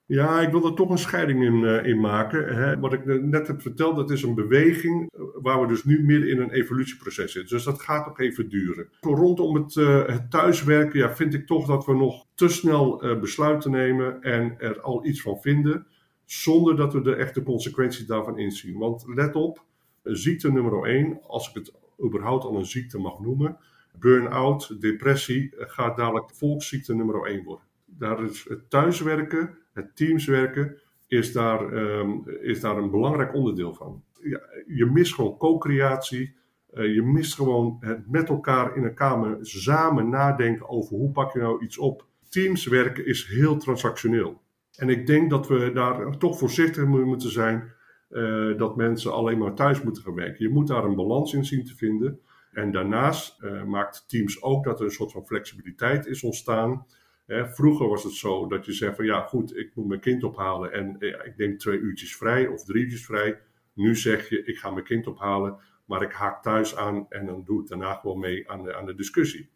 Ja, 0.06 0.40
ik 0.40 0.50
wil 0.50 0.66
er 0.66 0.74
toch 0.74 0.90
een 0.90 0.98
scheiding 0.98 1.44
in, 1.44 1.62
uh, 1.62 1.84
in 1.84 2.00
maken. 2.00 2.56
Hè. 2.56 2.78
Wat 2.78 2.92
ik 2.92 3.04
net 3.22 3.46
heb 3.46 3.62
verteld, 3.62 3.96
dat 3.96 4.11
is 4.11 4.22
een 4.22 4.34
beweging 4.34 5.08
eh, 5.11 5.20
waar 5.42 5.61
we 5.61 5.66
dus 5.66 5.84
nu 5.84 6.04
midden 6.04 6.30
in 6.30 6.40
een 6.40 6.50
evolutieproces 6.50 7.32
zitten. 7.32 7.56
Dus 7.56 7.64
dat 7.64 7.82
gaat 7.82 8.06
nog 8.06 8.20
even 8.20 8.48
duren. 8.48 8.88
Rondom 9.00 9.54
het, 9.54 9.74
uh, 9.74 10.06
het 10.06 10.30
thuiswerken 10.30 10.98
ja, 10.98 11.14
vind 11.14 11.34
ik 11.34 11.46
toch 11.46 11.66
dat 11.66 11.87
we 11.87 11.94
nog 11.94 12.26
te 12.34 12.48
snel 12.48 13.02
besluiten 13.20 13.70
nemen 13.70 14.22
en 14.22 14.54
er 14.58 14.80
al 14.80 15.06
iets 15.06 15.22
van 15.22 15.40
vinden, 15.40 15.87
zonder 16.31 16.77
dat 16.77 16.93
we 16.93 17.01
de 17.01 17.14
echte 17.14 17.43
consequenties 17.43 18.07
daarvan 18.07 18.38
inzien. 18.38 18.79
Want 18.79 19.05
let 19.07 19.35
op, 19.35 19.64
ziekte 20.03 20.53
nummer 20.53 20.85
1, 20.85 21.21
als 21.27 21.49
ik 21.49 21.55
het 21.55 21.73
überhaupt 22.05 22.45
al 22.45 22.57
een 22.57 22.67
ziekte 22.67 22.99
mag 22.99 23.21
noemen, 23.21 23.59
burn-out, 23.93 24.81
depressie, 24.81 25.55
gaat 25.57 25.97
dadelijk 25.97 26.31
volksziekte 26.35 26.95
nummer 26.95 27.27
1 27.27 27.45
worden. 27.45 27.64
Daar 27.85 28.25
is 28.25 28.45
het 28.49 28.71
thuiswerken 28.71 29.59
het 29.79 29.97
teamswerken 29.97 30.79
is 31.07 31.33
daar, 31.33 31.73
ehm, 31.73 32.11
is 32.41 32.61
daar 32.61 32.77
een 32.77 32.91
belangrijk 32.91 33.35
onderdeel 33.35 33.75
van. 33.75 34.03
Ja, 34.23 34.41
je 34.67 34.87
mist 34.87 35.14
gewoon 35.14 35.37
co-creatie. 35.37 36.37
Uh, 36.75 36.95
je 36.95 37.03
mist 37.03 37.35
gewoon 37.35 37.77
het 37.81 38.11
met 38.11 38.29
elkaar 38.29 38.77
in 38.77 38.85
een 38.85 38.95
kamer 38.95 39.38
samen 39.41 40.09
nadenken 40.09 40.69
over 40.69 40.97
hoe 40.97 41.11
pak 41.11 41.33
je 41.33 41.38
nou 41.38 41.64
iets 41.64 41.79
op. 41.79 42.07
Teamswerken 42.29 43.07
is 43.07 43.27
heel 43.27 43.57
transactioneel. 43.57 44.41
En 44.79 44.88
ik 44.88 45.07
denk 45.07 45.31
dat 45.31 45.49
we 45.49 45.73
daar 45.73 46.19
toch 46.19 46.38
voorzichtig 46.38 46.85
moeten 46.85 47.31
zijn 47.31 47.73
uh, 48.11 48.59
dat 48.59 48.77
mensen 48.77 49.12
alleen 49.12 49.38
maar 49.38 49.55
thuis 49.55 49.83
moeten 49.83 50.03
gaan 50.03 50.14
werken. 50.14 50.45
Je 50.45 50.53
moet 50.53 50.69
daar 50.69 50.85
een 50.85 50.95
balans 50.95 51.35
in 51.35 51.45
zien 51.45 51.64
te 51.64 51.77
vinden. 51.77 52.21
En 52.53 52.73
daarnaast 52.73 53.43
uh, 53.43 53.64
maakt 53.64 54.05
Teams 54.09 54.43
ook 54.43 54.64
dat 54.64 54.79
er 54.79 54.85
een 54.85 54.91
soort 54.91 55.12
van 55.12 55.27
flexibiliteit 55.27 56.07
is 56.07 56.23
ontstaan 56.23 56.87
vroeger 57.29 57.88
was 57.88 58.05
het 58.05 58.12
zo 58.12 58.47
dat 58.47 58.67
je 58.67 58.73
zegt 58.73 58.97
van 58.97 59.05
ja 59.05 59.21
goed, 59.21 59.57
ik 59.57 59.71
moet 59.75 59.87
mijn 59.87 60.01
kind 60.01 60.25
ophalen 60.25 60.73
en 60.73 60.97
ja, 60.99 61.23
ik 61.23 61.37
neem 61.37 61.59
twee 61.59 61.79
uurtjes 61.79 62.17
vrij 62.17 62.47
of 62.47 62.64
drie 62.64 62.83
uurtjes 62.83 63.05
vrij. 63.05 63.41
Nu 63.75 63.97
zeg 63.97 64.29
je 64.29 64.45
ik 64.45 64.59
ga 64.59 64.71
mijn 64.71 64.85
kind 64.85 65.07
ophalen, 65.07 65.59
maar 65.85 66.03
ik 66.03 66.12
haak 66.12 66.43
thuis 66.43 66.77
aan 66.77 67.07
en 67.09 67.27
dan 67.27 67.45
doe 67.45 67.62
ik 67.62 67.69
daarna 67.69 67.95
gewoon 67.95 68.19
mee 68.19 68.51
aan 68.51 68.62
de, 68.62 68.77
aan 68.77 68.87
de 68.87 68.95
discussie. 68.95 69.51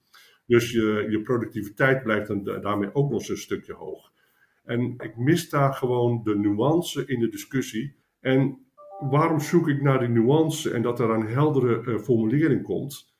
Dus 0.47 0.71
je, 0.71 1.07
je 1.11 1.23
productiviteit 1.23 2.03
blijft 2.03 2.45
daarmee 2.63 2.95
ook 2.95 3.11
nog 3.11 3.21
eens 3.21 3.29
een 3.29 3.37
stukje 3.37 3.73
hoog. 3.73 4.12
En 4.65 4.95
ik 4.99 5.17
mis 5.17 5.51
daar 5.51 5.75
gewoon 5.75 6.21
de 6.23 6.39
nuance 6.39 7.07
in 7.07 7.21
de 7.21 7.29
discussie. 7.29 7.97
En 8.21 8.59
waarom 9.11 9.41
zoek 9.41 9.69
ik 9.69 9.83
naar 9.83 9.99
die 9.99 10.09
nuance 10.09 10.71
en 10.71 10.83
dat 10.83 11.01
er 11.01 11.11
een 11.11 11.27
heldere 11.27 11.83
uh, 11.83 11.99
formulering 11.99 12.63
komt? 12.63 13.13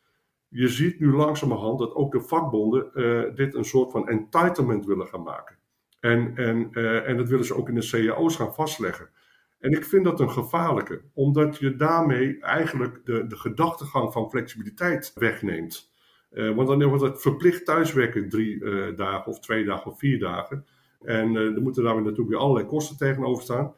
je 0.53 0.69
ziet 0.69 1.01
nu 1.01 1.13
langzamerhand 1.13 1.79
dat 1.79 1.95
ook 1.95 2.13
de 2.13 2.21
vakbonden 2.21 2.91
uh, 2.95 3.35
dit 3.35 3.55
een 3.55 3.65
soort 3.65 3.91
van 3.91 4.09
entitlement 4.09 4.87
willen 4.87 5.07
gaan 5.07 5.23
maken. 5.23 5.57
En, 6.01 6.37
en, 6.37 6.69
uh, 6.73 7.09
en 7.09 7.17
dat 7.17 7.29
willen 7.29 7.45
ze 7.45 7.55
ook 7.55 7.69
in 7.69 7.75
de 7.75 7.89
cao's 7.91 8.37
gaan 8.37 8.55
vastleggen. 8.55 9.11
En 9.59 9.71
ik 9.71 9.85
vind 9.85 10.05
dat 10.05 10.21
een 10.21 10.31
gevaarlijke, 10.31 11.03
omdat 11.15 11.59
je 11.59 11.77
daarmee 11.77 12.41
eigenlijk 12.41 13.01
de, 13.05 13.27
de 13.27 13.37
gedachtegang 13.37 14.13
van 14.13 14.31
flexibiliteit 14.31 15.13
wegneemt. 15.15 15.91
Want 16.31 16.69
dan 16.69 16.85
wordt 16.85 17.03
het 17.03 17.21
verplicht 17.21 17.65
thuiswerken 17.65 18.29
drie 18.29 18.65
dagen 18.95 19.27
of 19.27 19.41
twee 19.41 19.65
dagen 19.65 19.91
of 19.91 19.99
vier 19.99 20.19
dagen. 20.19 20.67
En 21.05 21.37
er 21.37 21.63
moeten 21.63 21.85
daar 21.85 21.95
natuurlijk 21.95 22.29
weer 22.29 22.39
allerlei 22.39 22.67
kosten 22.67 22.97
tegenover 22.97 23.43
staan. 23.43 23.75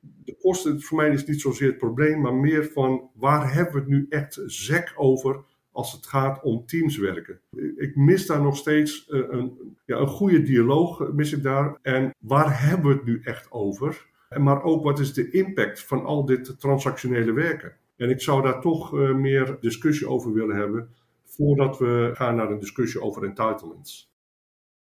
De 0.00 0.36
kosten 0.40 0.80
voor 0.80 0.96
mij 0.96 1.10
is 1.10 1.26
niet 1.26 1.40
zozeer 1.40 1.68
het 1.68 1.78
probleem, 1.78 2.20
maar 2.20 2.34
meer 2.34 2.64
van 2.64 3.10
waar 3.14 3.52
hebben 3.52 3.74
we 3.74 3.80
het 3.80 3.88
nu 3.88 4.06
echt 4.08 4.40
zek 4.46 4.92
over 4.96 5.44
als 5.72 5.92
het 5.92 6.06
gaat 6.06 6.42
om 6.42 6.66
teamswerken. 6.66 7.40
Ik 7.76 7.96
mis 7.96 8.26
daar 8.26 8.42
nog 8.42 8.56
steeds 8.56 9.08
eh, 9.08 9.20
een, 9.28 9.76
ja, 9.86 9.96
een 9.96 10.06
goede 10.06 10.42
dialoog, 10.42 11.00
eh, 11.00 11.08
mis 11.08 11.32
ik 11.32 11.42
daar. 11.42 11.78
En 11.82 12.14
waar 12.18 12.62
hebben 12.62 12.90
we 12.90 12.96
het 12.96 13.04
nu 13.04 13.20
echt 13.22 13.52
over? 13.52 14.08
Maar 14.38 14.62
ook 14.62 14.84
wat 14.84 14.98
is 14.98 15.12
de 15.12 15.30
impact 15.30 15.84
van 15.84 16.04
al 16.04 16.24
dit 16.24 16.60
transactionele 16.60 17.32
werken? 17.32 17.76
En 17.96 18.10
ik 18.10 18.20
zou 18.20 18.42
daar 18.42 18.60
toch 18.60 18.92
meer 18.92 19.56
discussie 19.60 20.08
over 20.08 20.32
willen 20.32 20.56
hebben 20.56 20.88
voordat 21.24 21.78
we 21.78 22.10
gaan 22.14 22.36
naar 22.36 22.50
een 22.50 22.58
discussie 22.58 23.00
over 23.00 23.24
entitlements. 23.24 24.09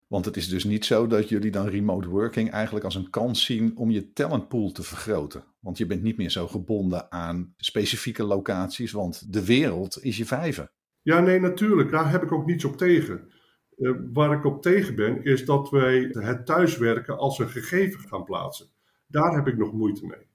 Want 0.08 0.24
het 0.24 0.36
is 0.36 0.48
dus 0.48 0.64
niet 0.64 0.84
zo 0.84 1.06
dat 1.06 1.28
jullie 1.28 1.50
dan 1.50 1.68
remote 1.68 2.08
working 2.08 2.50
eigenlijk 2.50 2.84
als 2.84 2.94
een 2.94 3.10
kans 3.10 3.44
zien 3.44 3.76
om 3.76 3.90
je 3.90 4.12
talentpool 4.12 4.72
te 4.72 4.82
vergroten. 4.82 5.44
Want 5.60 5.78
je 5.78 5.86
bent 5.86 6.02
niet 6.02 6.16
meer 6.16 6.30
zo 6.30 6.46
gebonden 6.46 7.12
aan 7.12 7.54
specifieke 7.56 8.24
locaties, 8.24 8.92
want 8.92 9.32
de 9.32 9.44
wereld 9.44 10.04
is 10.04 10.16
je 10.16 10.26
vijven. 10.26 10.70
Ja, 11.02 11.20
nee, 11.20 11.40
natuurlijk. 11.40 11.90
Daar 11.90 12.10
heb 12.10 12.22
ik 12.22 12.32
ook 12.32 12.46
niets 12.46 12.64
op 12.64 12.76
tegen. 12.76 13.28
Uh, 13.76 13.92
waar 14.12 14.32
ik 14.32 14.44
op 14.44 14.62
tegen 14.62 14.94
ben, 14.94 15.24
is 15.24 15.44
dat 15.44 15.70
wij 15.70 16.08
het 16.10 16.46
thuiswerken 16.46 17.18
als 17.18 17.38
een 17.38 17.48
gegeven 17.48 18.00
gaan 18.00 18.24
plaatsen. 18.24 18.66
Daar 19.06 19.34
heb 19.34 19.46
ik 19.46 19.56
nog 19.56 19.72
moeite 19.72 20.06
mee. 20.06 20.26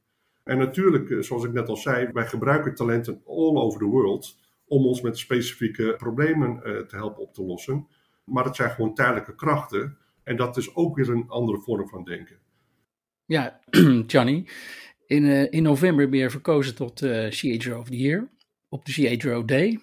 En 0.44 0.58
natuurlijk, 0.58 1.10
eh, 1.10 1.20
zoals 1.20 1.44
ik 1.44 1.54
net 1.54 1.70
al 1.70 1.78
zei, 1.78 2.10
wij 2.12 2.28
gebruiken 2.28 2.76
talenten 2.76 3.22
all 3.26 3.56
over 3.56 3.80
the 3.80 3.86
world 3.86 4.38
om 4.68 4.86
ons 4.86 5.02
met 5.02 5.18
specifieke 5.18 5.94
problemen 5.98 6.62
uh, 6.64 6.78
te 6.78 6.96
helpen 6.96 7.22
op 7.22 7.34
te 7.34 7.44
lossen. 7.44 7.88
Maar 8.24 8.46
het 8.46 8.56
zijn 8.56 8.72
gewoon 8.72 8.94
tijdelijke 8.94 9.36
krachten. 9.36 9.98
En 10.24 10.36
dat 10.36 10.58
is 10.58 10.76
ook 10.76 10.96
weer 10.96 11.10
een 11.10 11.30
andere 11.30 11.60
vorm 11.60 11.88
van 11.90 12.04
denken. 12.04 12.40
Ja, 13.26 13.60
Johnny. 14.08 14.48
In, 15.06 15.24
uh, 15.24 15.52
in 15.52 15.64
november 15.64 16.10
ben 16.10 16.20
je 16.20 16.30
verkozen 16.30 16.76
tot 16.76 17.02
uh, 17.02 17.28
CHRO 17.30 17.80
of 17.80 17.88
the 17.88 17.98
Year. 17.98 18.30
Op 18.70 18.86
de 18.86 18.92
CHRO 18.92 19.46
Day. 19.46 19.80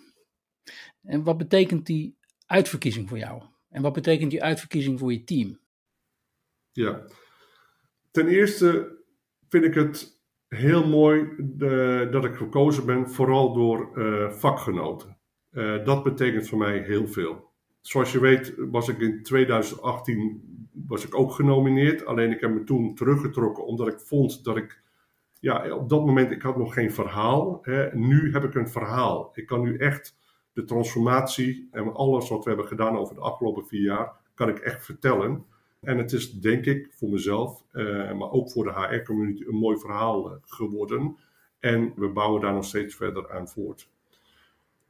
En 1.03 1.23
wat 1.23 1.39
betekent 1.39 1.87
die 1.87 2.19
uitverkiezing 2.47 3.09
voor 3.09 3.19
jou? 3.19 3.43
En 3.69 3.83
wat 3.83 3.93
betekent 3.93 4.31
die 4.31 4.43
uitverkiezing 4.43 4.99
voor 4.99 5.13
je 5.13 5.25
team? 5.25 5.59
Ja, 6.73 7.07
ten 8.11 8.29
eerste 8.29 8.99
vind 9.49 9.65
ik 9.65 9.75
het 9.75 10.21
heel 10.49 10.87
mooi 10.89 11.29
de, 11.39 12.09
dat 12.11 12.25
ik 12.25 12.35
gekozen 12.35 12.87
ben, 12.87 13.11
vooral 13.11 13.53
door 13.53 13.99
uh, 13.99 14.31
vakgenoten. 14.31 15.19
Uh, 15.51 15.85
dat 15.85 16.03
betekent 16.03 16.49
voor 16.49 16.59
mij 16.59 16.83
heel 16.83 17.07
veel. 17.07 17.50
Zoals 17.81 18.13
je 18.13 18.21
weet 18.21 18.55
was 18.57 18.89
ik 18.89 18.99
in 19.01 19.23
2018 19.23 20.69
was 20.87 21.07
ik 21.07 21.15
ook 21.15 21.33
genomineerd. 21.33 22.07
Alleen 22.07 22.31
ik 22.31 22.41
heb 22.41 22.51
me 22.51 22.65
toen 22.65 22.95
teruggetrokken 22.95 23.67
omdat 23.67 23.89
ik 23.89 24.01
vond 24.01 24.45
dat 24.45 24.57
ik 24.57 24.83
ja, 25.41 25.75
op 25.75 25.89
dat 25.89 26.07
moment 26.07 26.31
ik 26.31 26.43
had 26.43 26.57
nog 26.57 26.75
geen 26.75 26.93
verhaal. 26.93 27.59
Hè. 27.63 27.97
Nu 27.97 28.33
heb 28.33 28.45
ik 28.45 28.55
een 28.55 28.69
verhaal. 28.69 29.31
Ik 29.35 29.47
kan 29.47 29.61
nu 29.63 29.77
echt 29.77 30.17
de 30.53 30.65
transformatie 30.65 31.69
en 31.71 31.95
alles 31.95 32.29
wat 32.29 32.45
we 32.45 32.49
hebben 32.49 32.69
gedaan 32.69 32.97
over 32.97 33.15
de 33.15 33.21
afgelopen 33.21 33.67
vier 33.67 33.83
jaar, 33.83 34.13
kan 34.35 34.49
ik 34.49 34.59
echt 34.59 34.85
vertellen. 34.85 35.45
En 35.81 35.99
het 35.99 36.13
is 36.13 36.33
denk 36.33 36.67
ik 36.67 36.89
voor 36.93 37.09
mezelf, 37.09 37.65
uh, 37.73 38.13
maar 38.13 38.31
ook 38.31 38.51
voor 38.51 38.65
de 38.65 38.73
HR-community, 38.73 39.45
een 39.45 39.55
mooi 39.55 39.79
verhaal 39.79 40.33
uh, 40.33 40.37
geworden. 40.41 41.17
En 41.59 41.93
we 41.97 42.09
bouwen 42.09 42.41
daar 42.41 42.55
nog 42.55 42.65
steeds 42.65 42.95
verder 42.95 43.31
aan 43.31 43.49
voort. 43.49 43.89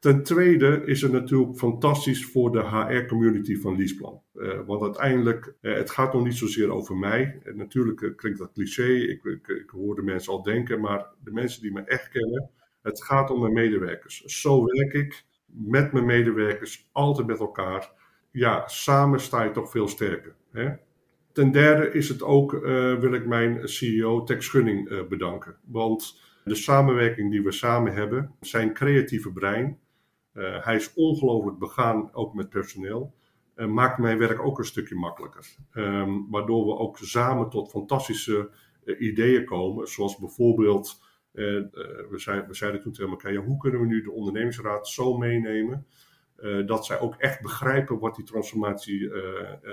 Ten 0.01 0.23
tweede 0.23 0.81
is 0.85 1.01
het 1.01 1.11
natuurlijk 1.11 1.57
fantastisch 1.57 2.25
voor 2.25 2.51
de 2.51 2.67
HR-community 2.67 3.57
van 3.57 3.77
Leaseplan. 3.77 4.21
Uh, 4.33 4.59
want 4.65 4.81
uiteindelijk, 4.81 5.53
het 5.61 5.91
gaat 5.91 6.13
nog 6.13 6.23
niet 6.23 6.35
zozeer 6.35 6.71
over 6.71 6.95
mij. 6.95 7.41
natuurlijk 7.55 8.13
klinkt 8.15 8.39
dat 8.39 8.51
cliché, 8.53 8.87
ik, 8.87 9.23
ik, 9.23 9.69
hoor 9.69 9.95
de 9.95 10.01
mensen 10.01 10.33
al 10.33 10.43
denken, 10.43 10.81
maar 10.81 11.05
de 11.23 11.31
mensen 11.31 11.61
die 11.61 11.71
me 11.71 11.81
echt 11.81 12.09
kennen, 12.09 12.49
het 12.81 13.03
gaat 13.03 13.29
om 13.29 13.39
mijn 13.39 13.53
medewerkers. 13.53 14.23
Zo 14.23 14.65
werk 14.65 14.93
ik 14.93 15.25
met 15.45 15.91
mijn 15.91 16.05
medewerkers, 16.05 16.89
altijd 16.91 17.27
met 17.27 17.39
elkaar. 17.39 17.91
Ja, 18.31 18.67
samen 18.67 19.19
sta 19.19 19.43
je 19.43 19.51
toch 19.51 19.71
veel 19.71 19.87
sterker. 19.87 20.35
Hè? 20.51 20.69
Ten 21.31 21.51
derde 21.51 21.91
is 21.91 22.09
het 22.09 22.23
ook, 22.23 22.53
uh, 22.53 22.61
wil 22.99 23.13
ik 23.13 23.25
mijn 23.25 23.67
CEO 23.67 24.23
Tex 24.23 24.45
Schunning 24.45 24.89
uh, 24.89 25.07
bedanken. 25.07 25.55
Want 25.65 26.21
de 26.43 26.55
samenwerking 26.55 27.31
die 27.31 27.43
we 27.43 27.51
samen 27.51 27.93
hebben, 27.93 28.35
zijn 28.39 28.73
creatieve 28.73 29.31
brein, 29.31 29.79
uh, 30.33 30.65
hij 30.65 30.75
is 30.75 30.93
ongelooflijk 30.93 31.57
begaan, 31.57 32.13
ook 32.13 32.33
met 32.33 32.49
personeel, 32.49 33.13
maakt 33.55 33.97
mijn 33.97 34.17
werk 34.17 34.45
ook 34.45 34.57
een 34.57 34.65
stukje 34.65 34.95
makkelijker. 34.95 35.55
Um, 35.73 36.29
waardoor 36.29 36.65
we 36.65 36.77
ook 36.77 36.97
samen 36.97 37.49
tot 37.49 37.69
fantastische 37.69 38.49
ideeën 38.99 39.45
komen, 39.45 39.87
zoals 39.87 40.17
bijvoorbeeld 40.17 41.01
we, 41.31 42.45
we, 42.47 42.53
zeiden 42.53 42.81
toen 42.81 42.91
tegen 42.91 43.11
elkaar, 43.11 43.33
ja, 43.33 43.41
hoe 43.41 43.57
kunnen 43.57 43.79
we 43.79 43.85
nu 43.85 44.01
de 44.01 44.11
ondernemingsraad 44.11 44.87
zo 44.87 45.17
meenemen 45.17 45.87
dat 46.65 46.85
zij 46.85 46.99
ook 46.99 47.15
echt 47.15 47.41
begrijpen 47.41 47.99
wat 47.99 48.15
die 48.15 48.25
transformatie 48.25 49.11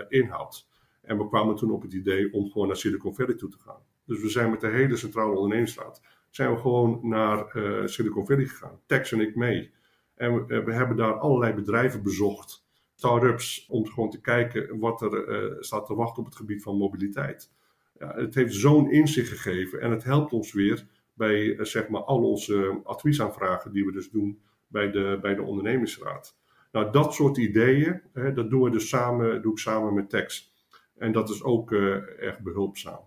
inhoudt. 0.08 0.68
En 1.02 1.18
we 1.18 1.28
kwamen 1.28 1.56
toen 1.56 1.70
op 1.70 1.82
het 1.82 1.92
idee 1.92 2.32
om 2.32 2.50
gewoon 2.50 2.66
naar 2.66 2.76
Silicon 2.76 3.14
Valley 3.14 3.34
toe 3.34 3.50
te 3.50 3.58
gaan. 3.58 3.82
Dus 4.04 4.20
we 4.20 4.28
zijn 4.28 4.50
met 4.50 4.60
de 4.60 4.68
hele 4.68 4.96
centrale 4.96 5.34
ondernemingsraad 5.34 6.02
zijn 6.30 6.50
we 6.50 6.56
gewoon 6.56 7.00
naar 7.02 7.46
Silicon 7.84 8.26
Valley 8.26 8.46
gegaan. 8.46 8.80
Tex 8.86 9.12
en 9.12 9.20
ik 9.20 9.36
mee. 9.36 9.70
En 10.18 10.46
we, 10.46 10.62
we 10.62 10.72
hebben 10.72 10.96
daar 10.96 11.12
allerlei 11.12 11.52
bedrijven 11.52 12.02
bezocht, 12.02 12.66
start-ups, 12.94 13.66
om 13.68 13.86
gewoon 13.86 14.10
te 14.10 14.20
kijken 14.20 14.78
wat 14.78 15.02
er 15.02 15.56
staat 15.60 15.86
te 15.86 15.94
wachten 15.94 16.18
op 16.18 16.28
het 16.28 16.36
gebied 16.36 16.62
van 16.62 16.76
mobiliteit. 16.76 17.50
Ja, 17.98 18.14
het 18.14 18.34
heeft 18.34 18.54
zo'n 18.54 18.90
inzicht 18.90 19.28
gegeven 19.28 19.80
en 19.80 19.90
het 19.90 20.04
helpt 20.04 20.32
ons 20.32 20.52
weer 20.52 20.86
bij 21.14 21.56
eh, 21.56 21.64
zeg 21.64 21.88
maar 21.88 22.02
al 22.02 22.30
onze 22.30 22.80
adviesaanvragen 22.84 23.72
die 23.72 23.84
we 23.84 23.92
dus 23.92 24.10
doen 24.10 24.40
bij 24.66 24.90
de, 24.90 25.18
bij 25.20 25.34
de 25.34 25.42
ondernemingsraad. 25.42 26.36
Nou, 26.72 26.92
dat 26.92 27.14
soort 27.14 27.36
ideeën, 27.36 28.00
hè, 28.12 28.32
dat 28.32 28.50
doen 28.50 28.62
we 28.62 28.70
dus 28.70 28.88
samen, 28.88 29.42
doe 29.42 29.52
ik 29.52 29.58
samen 29.58 29.94
met 29.94 30.10
Tex. 30.10 30.52
En 30.96 31.12
dat 31.12 31.30
is 31.30 31.42
ook 31.42 31.70
uh, 31.70 32.22
erg 32.22 32.38
behulpzaam. 32.40 33.00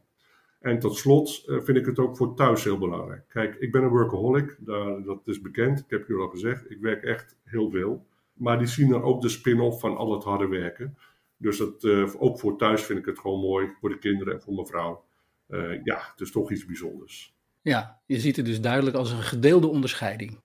En 0.61 0.79
tot 0.79 0.97
slot 0.97 1.43
uh, 1.47 1.61
vind 1.61 1.77
ik 1.77 1.85
het 1.85 1.99
ook 1.99 2.17
voor 2.17 2.35
thuis 2.35 2.63
heel 2.63 2.77
belangrijk. 2.77 3.23
Kijk, 3.27 3.55
ik 3.55 3.71
ben 3.71 3.83
een 3.83 3.89
workaholic, 3.89 4.57
daar, 4.59 5.03
dat 5.03 5.27
is 5.27 5.41
bekend. 5.41 5.79
Ik 5.79 5.89
heb 5.89 6.07
jullie 6.07 6.23
al 6.23 6.29
gezegd, 6.29 6.71
ik 6.71 6.77
werk 6.79 7.03
echt 7.03 7.37
heel 7.43 7.69
veel. 7.69 8.05
Maar 8.33 8.57
die 8.57 8.67
zien 8.67 8.89
dan 8.89 9.03
ook 9.03 9.21
de 9.21 9.29
spin-off 9.29 9.79
van 9.79 9.97
al 9.97 10.13
het 10.13 10.23
harde 10.23 10.47
werken. 10.47 10.97
Dus 11.37 11.57
dat, 11.57 11.83
uh, 11.83 12.09
ook 12.17 12.39
voor 12.39 12.57
thuis 12.57 12.83
vind 12.83 12.99
ik 12.99 13.05
het 13.05 13.19
gewoon 13.19 13.39
mooi, 13.39 13.69
voor 13.79 13.89
de 13.89 13.97
kinderen 13.97 14.33
en 14.33 14.41
voor 14.41 14.53
mijn 14.53 14.67
vrouw. 14.67 15.03
Uh, 15.49 15.83
ja, 15.83 15.99
het 16.11 16.21
is 16.21 16.31
toch 16.31 16.51
iets 16.51 16.65
bijzonders. 16.65 17.35
Ja, 17.61 18.01
je 18.05 18.19
ziet 18.19 18.35
het 18.35 18.45
dus 18.45 18.61
duidelijk 18.61 18.95
als 18.95 19.11
een 19.11 19.21
gedeelde 19.21 19.67
onderscheiding. 19.67 20.39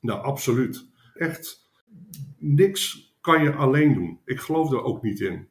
Nou, 0.00 0.22
absoluut. 0.22 0.86
Echt, 1.14 1.70
niks 2.38 3.12
kan 3.20 3.42
je 3.42 3.52
alleen 3.52 3.94
doen. 3.94 4.20
Ik 4.24 4.40
geloof 4.40 4.72
er 4.72 4.82
ook 4.82 5.02
niet 5.02 5.20
in. 5.20 5.48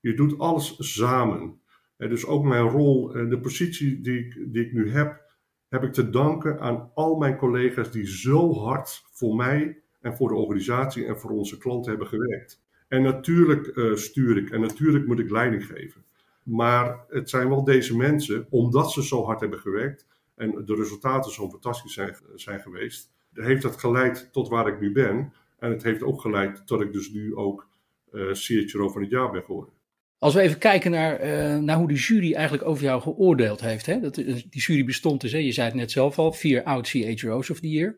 Je 0.00 0.14
doet 0.14 0.38
alles 0.38 0.76
samen. 0.78 1.60
En 1.98 2.08
dus 2.08 2.26
ook 2.26 2.44
mijn 2.44 2.68
rol, 2.68 3.14
en 3.14 3.28
de 3.28 3.40
positie 3.40 4.00
die 4.00 4.18
ik, 4.18 4.52
die 4.52 4.66
ik 4.66 4.72
nu 4.72 4.90
heb, 4.90 5.22
heb 5.68 5.82
ik 5.82 5.92
te 5.92 6.10
danken 6.10 6.60
aan 6.60 6.90
al 6.94 7.16
mijn 7.16 7.36
collega's 7.36 7.90
die 7.90 8.06
zo 8.06 8.54
hard 8.54 9.04
voor 9.12 9.36
mij 9.36 9.82
en 10.00 10.16
voor 10.16 10.28
de 10.28 10.34
organisatie 10.34 11.06
en 11.06 11.18
voor 11.18 11.30
onze 11.30 11.58
klanten 11.58 11.90
hebben 11.90 12.08
gewerkt. 12.08 12.62
En 12.88 13.02
natuurlijk 13.02 13.76
uh, 13.76 13.94
stuur 13.94 14.36
ik 14.36 14.50
en 14.50 14.60
natuurlijk 14.60 15.06
moet 15.06 15.18
ik 15.18 15.30
leiding 15.30 15.66
geven. 15.66 16.04
Maar 16.42 17.04
het 17.08 17.30
zijn 17.30 17.48
wel 17.48 17.64
deze 17.64 17.96
mensen, 17.96 18.46
omdat 18.50 18.92
ze 18.92 19.04
zo 19.04 19.24
hard 19.24 19.40
hebben 19.40 19.58
gewerkt 19.58 20.06
en 20.34 20.64
de 20.64 20.74
resultaten 20.74 21.32
zo 21.32 21.48
fantastisch 21.48 21.92
zijn, 21.92 22.16
zijn 22.34 22.60
geweest, 22.60 23.10
heeft 23.32 23.62
dat 23.62 23.80
geleid 23.80 24.28
tot 24.32 24.48
waar 24.48 24.68
ik 24.68 24.80
nu 24.80 24.92
ben. 24.92 25.32
En 25.58 25.70
het 25.70 25.82
heeft 25.82 26.02
ook 26.02 26.20
geleid 26.20 26.66
tot 26.66 26.80
ik 26.80 26.92
dus 26.92 27.10
nu 27.10 27.36
ook 27.36 27.68
uh, 28.12 28.30
CHRO 28.32 28.88
van 28.88 29.00
het 29.00 29.10
jaar 29.10 29.30
ben 29.30 29.42
geworden. 29.42 29.72
Als 30.18 30.34
we 30.34 30.40
even 30.40 30.58
kijken 30.58 30.90
naar, 30.90 31.24
uh, 31.24 31.56
naar 31.56 31.76
hoe 31.76 31.88
de 31.88 31.94
jury 31.94 32.34
eigenlijk 32.34 32.68
over 32.68 32.84
jou 32.84 33.02
geoordeeld 33.02 33.60
heeft. 33.60 33.86
Hè? 33.86 34.00
Dat, 34.00 34.14
die 34.14 34.46
jury 34.50 34.84
bestond 34.84 35.20
dus, 35.20 35.32
hè, 35.32 35.38
je 35.38 35.52
zei 35.52 35.66
het 35.66 35.76
net 35.76 35.90
zelf 35.90 36.18
al, 36.18 36.32
vier 36.32 36.62
oud 36.62 36.88
CHRO's 36.88 37.50
of 37.50 37.60
the 37.60 37.68
Year. 37.68 37.96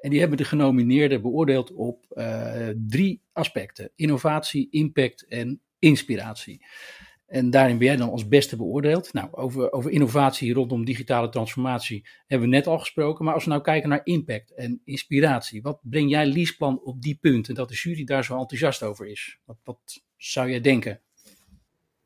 En 0.00 0.10
die 0.10 0.20
hebben 0.20 0.38
de 0.38 0.44
genomineerden 0.44 1.22
beoordeeld 1.22 1.72
op 1.72 2.04
uh, 2.14 2.68
drie 2.86 3.22
aspecten. 3.32 3.90
Innovatie, 3.96 4.68
impact 4.70 5.26
en 5.28 5.60
inspiratie. 5.78 6.66
En 7.26 7.50
daarin 7.50 7.78
ben 7.78 7.86
jij 7.86 7.96
dan 7.96 8.10
als 8.10 8.28
beste 8.28 8.56
beoordeeld. 8.56 9.12
Nou, 9.12 9.28
over, 9.30 9.72
over 9.72 9.90
innovatie 9.90 10.52
rondom 10.52 10.84
digitale 10.84 11.28
transformatie 11.28 12.06
hebben 12.26 12.48
we 12.48 12.54
net 12.54 12.66
al 12.66 12.78
gesproken. 12.78 13.24
Maar 13.24 13.34
als 13.34 13.44
we 13.44 13.50
nou 13.50 13.62
kijken 13.62 13.88
naar 13.88 14.00
impact 14.04 14.54
en 14.54 14.80
inspiratie. 14.84 15.62
Wat 15.62 15.80
breng 15.82 16.10
jij 16.10 16.26
Liesplan 16.26 16.80
op 16.84 17.02
die 17.02 17.18
punten 17.20 17.54
dat 17.54 17.68
de 17.68 17.74
jury 17.74 18.04
daar 18.04 18.24
zo 18.24 18.38
enthousiast 18.38 18.82
over 18.82 19.06
is? 19.06 19.38
Wat, 19.44 19.58
wat 19.64 20.02
zou 20.16 20.50
jij 20.50 20.60
denken? 20.60 21.00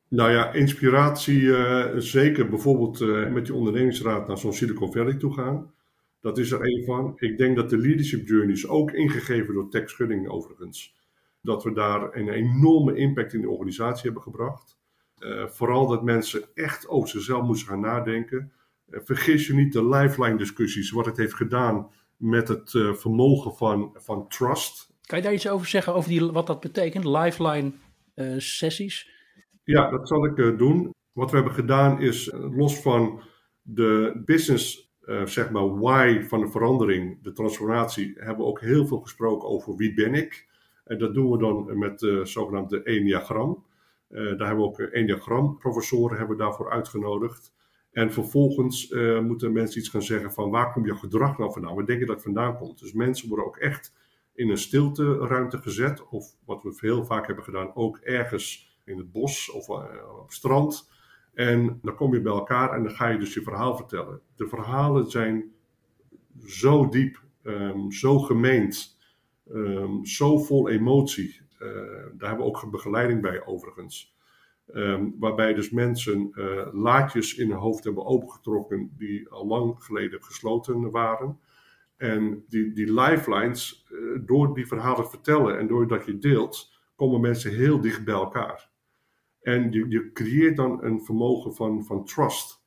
Nou 0.09 0.31
ja, 0.31 0.53
inspiratie 0.53 1.41
uh, 1.41 1.85
zeker. 1.95 2.49
Bijvoorbeeld 2.49 3.01
uh, 3.01 3.29
met 3.29 3.45
die 3.45 3.55
ondernemingsraad 3.55 4.27
naar 4.27 4.37
zo'n 4.37 4.53
Silicon 4.53 4.93
Valley 4.93 5.13
toe 5.13 5.33
gaan. 5.33 5.73
Dat 6.21 6.37
is 6.37 6.51
er 6.51 6.61
een 6.61 6.83
van. 6.85 7.13
Ik 7.15 7.37
denk 7.37 7.55
dat 7.55 7.69
de 7.69 7.77
leadership 7.77 8.27
journeys, 8.27 8.67
ook 8.67 8.91
ingegeven 8.91 9.53
door 9.53 9.69
Tech 9.69 9.89
Schudding 9.89 10.29
overigens, 10.29 10.95
dat 11.41 11.63
we 11.63 11.73
daar 11.73 12.15
een 12.15 12.29
enorme 12.29 12.95
impact 12.95 13.33
in 13.33 13.41
de 13.41 13.49
organisatie 13.49 14.03
hebben 14.03 14.21
gebracht. 14.21 14.77
Uh, 15.19 15.47
vooral 15.47 15.87
dat 15.87 16.03
mensen 16.03 16.43
echt 16.53 16.87
over 16.87 17.09
zichzelf 17.09 17.45
moeten 17.45 17.65
gaan 17.65 17.79
nadenken. 17.79 18.51
vergis 18.89 19.47
je 19.47 19.53
niet 19.53 19.73
de 19.73 19.87
lifeline 19.87 20.37
discussies, 20.37 20.91
wat 20.91 21.05
het 21.05 21.17
heeft 21.17 21.33
gedaan 21.33 21.89
met 22.17 22.47
het 22.47 22.69
vermogen 22.71 23.55
van, 23.55 23.91
van 23.93 24.27
trust. 24.27 24.89
Kan 25.01 25.17
je 25.17 25.23
daar 25.23 25.33
iets 25.33 25.49
over 25.49 25.67
zeggen, 25.67 25.93
over 25.93 26.09
die, 26.09 26.31
wat 26.31 26.47
dat 26.47 26.59
betekent, 26.59 27.05
lifeline 27.05 27.71
sessies? 28.37 29.16
Ja, 29.67 29.89
dat 29.89 30.07
zal 30.07 30.25
ik 30.25 30.37
uh, 30.37 30.57
doen. 30.57 30.93
Wat 31.11 31.29
we 31.29 31.35
hebben 31.35 31.53
gedaan 31.53 32.01
is, 32.01 32.27
uh, 32.27 32.55
los 32.57 32.81
van 32.81 33.21
de 33.61 34.21
business, 34.25 34.93
uh, 35.05 35.25
zeg 35.25 35.49
maar, 35.49 35.79
why 35.79 36.21
van 36.21 36.39
de 36.39 36.47
verandering, 36.47 37.23
de 37.23 37.31
transformatie, 37.31 38.13
hebben 38.15 38.45
we 38.45 38.51
ook 38.51 38.61
heel 38.61 38.87
veel 38.87 38.99
gesproken 38.99 39.47
over 39.47 39.75
wie 39.75 39.93
ben 39.93 40.13
ik. 40.13 40.47
En 40.83 40.97
dat 40.97 41.13
doen 41.13 41.31
we 41.31 41.37
dan 41.37 41.77
met 41.77 41.99
de 41.99 42.25
zogenaamde 42.25 42.83
Enneagram. 42.83 43.65
daar 44.09 44.47
hebben 44.47 44.57
we 44.57 44.63
ook 44.63 44.79
Enneagram-professoren 44.79 46.17
hebben 46.17 46.37
we 46.37 46.43
daarvoor 46.43 46.71
uitgenodigd. 46.71 47.53
En 47.91 48.11
vervolgens 48.11 48.91
moeten 49.21 49.53
mensen 49.53 49.79
iets 49.79 49.89
gaan 49.89 50.01
zeggen 50.01 50.33
van 50.33 50.49
waar 50.49 50.71
komt 50.71 50.85
jouw 50.85 50.95
gedrag 50.95 51.37
nou 51.37 51.51
vandaan? 51.51 51.75
Waar 51.75 51.85
denk 51.85 51.99
je 51.99 52.05
dat 52.05 52.15
het 52.15 52.23
vandaan 52.23 52.57
komt? 52.57 52.79
Dus 52.79 52.93
mensen 52.93 53.27
worden 53.27 53.45
ook 53.45 53.57
echt 53.57 53.93
in 54.33 54.49
een 54.49 54.57
stilte 54.57 55.17
ruimte 55.17 55.57
gezet. 55.57 56.07
Of 56.09 56.35
wat 56.45 56.63
we 56.63 56.77
heel 56.79 57.05
vaak 57.05 57.27
hebben 57.27 57.43
gedaan, 57.43 57.75
ook 57.75 57.97
ergens 57.97 58.66
in 58.87 58.97
het 58.97 59.11
bos 59.11 59.51
of 59.51 59.67
uh, 59.67 60.19
op 60.21 60.31
strand. 60.31 60.89
En 61.33 61.79
dan 61.81 61.95
kom 61.95 62.13
je 62.13 62.21
bij 62.21 62.31
elkaar 62.31 62.73
en 62.73 62.83
dan 62.83 62.91
ga 62.91 63.07
je 63.07 63.17
dus 63.17 63.33
je 63.33 63.41
verhaal 63.41 63.75
vertellen. 63.75 64.21
De 64.35 64.47
verhalen 64.47 65.09
zijn 65.09 65.53
zo 66.45 66.89
diep, 66.89 67.23
um, 67.43 67.91
zo 67.91 68.19
gemeend, 68.19 68.97
um, 69.51 70.05
zo 70.05 70.37
vol 70.37 70.69
emotie. 70.69 71.41
Uh, 71.59 71.69
daar 72.13 72.29
hebben 72.29 72.45
we 72.45 72.51
ook 72.51 72.71
begeleiding 72.71 73.21
bij 73.21 73.45
overigens. 73.45 74.15
Um, 74.73 75.15
waarbij 75.19 75.53
dus 75.53 75.69
mensen 75.69 76.31
uh, 76.33 76.67
laadjes 76.73 77.35
in 77.35 77.49
hun 77.49 77.59
hoofd 77.59 77.83
hebben 77.83 78.05
opengetrokken 78.05 78.93
die 78.97 79.29
al 79.29 79.47
lang 79.47 79.83
geleden 79.83 80.23
gesloten 80.23 80.91
waren. 80.91 81.39
En 81.97 82.45
die, 82.47 82.73
die 82.73 82.93
lifelines, 82.93 83.87
door 84.25 84.53
die 84.53 84.67
verhalen 84.67 85.09
vertellen 85.09 85.59
en 85.59 85.67
doordat 85.67 86.05
je 86.05 86.17
deelt, 86.17 86.71
komen 86.95 87.21
mensen 87.21 87.55
heel 87.55 87.81
dicht 87.81 88.05
bij 88.05 88.13
elkaar. 88.13 88.69
En 89.47 89.71
je, 89.71 89.85
je 89.89 90.11
creëert 90.11 90.55
dan 90.55 90.83
een 90.83 91.01
vermogen 91.01 91.55
van, 91.55 91.85
van 91.85 92.05
trust. 92.05 92.61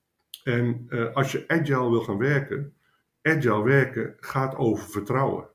En 0.44 0.86
uh, 0.88 1.14
als 1.14 1.32
je 1.32 1.44
agile 1.46 1.90
wil 1.90 2.00
gaan 2.00 2.18
werken, 2.18 2.74
agile 3.22 3.62
werken 3.62 4.16
gaat 4.20 4.56
over 4.56 4.90
vertrouwen. 4.90 5.48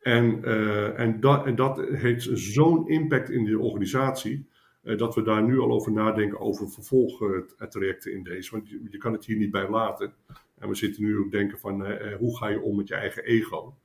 En, 0.00 0.40
uh, 0.44 0.98
en, 0.98 1.20
dat, 1.20 1.56
dat 1.56 1.80
heeft 1.88 2.28
zo'n 2.32 2.88
impact 2.88 3.30
in 3.30 3.44
de 3.44 3.58
organisatie, 3.58 4.48
uh, 4.82 4.98
dat 4.98 5.14
we 5.14 5.22
daar 5.22 5.42
nu 5.42 5.58
al 5.58 5.70
over 5.70 5.92
nadenken 5.92 6.40
over 6.40 6.70
vervolgtrajecten 6.70 8.12
in 8.12 8.22
deze. 8.22 8.50
Want 8.50 8.68
je, 8.68 8.86
je, 8.90 8.98
kan 8.98 9.12
het 9.12 9.24
hier 9.24 9.36
niet 9.36 9.50
bij 9.50 9.68
laten. 9.68 10.14
En 10.58 10.68
we 10.68 10.74
zitten 10.74 11.02
nu 11.02 11.18
ook 11.18 11.30
denken 11.30 11.58
van 11.58 11.86
hoe 12.12 12.36
ga 12.36 12.48
je 12.48 12.60
om 12.60 12.76
met 12.76 12.88
je 12.88 12.94
eigen 12.94 13.24
ego. 13.24 13.76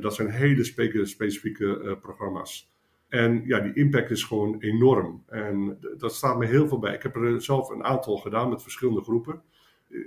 dat 0.00 0.14
zijn 0.14 0.30
hele 0.30 0.64
specifieke 1.04 1.98
programma's. 2.00 2.69
En 3.10 3.42
ja, 3.46 3.60
die 3.60 3.74
impact 3.74 4.10
is 4.10 4.24
gewoon 4.24 4.56
enorm. 4.58 5.22
En 5.26 5.78
dat 5.98 6.14
staat 6.14 6.38
me 6.38 6.46
heel 6.46 6.68
veel 6.68 6.78
bij. 6.78 6.94
Ik 6.94 7.02
heb 7.02 7.16
er 7.16 7.42
zelf 7.42 7.68
een 7.68 7.84
aantal 7.84 8.16
gedaan 8.16 8.48
met 8.48 8.62
verschillende 8.62 9.02
groepen. 9.02 9.42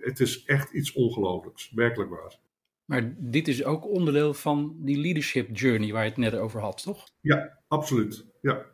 Het 0.02 0.20
is 0.20 0.44
echt 0.46 0.72
iets 0.72 0.94
ongelooflijks, 0.94 1.72
werkelijk 1.76 2.10
waar. 2.10 2.40
Maar 2.86 3.14
dit 3.18 3.48
is 3.48 3.64
ook 3.64 3.88
onderdeel 3.88 4.34
van 4.34 4.76
die 4.80 4.98
leadership 4.98 5.58
journey 5.58 5.92
waar 5.92 6.04
je 6.04 6.10
het 6.10 6.18
net 6.18 6.36
over 6.36 6.62
had, 6.62 6.84
toch? 6.84 7.08
Ja, 7.22 7.60
absoluut. 7.68 8.26
Ja. 8.42 8.66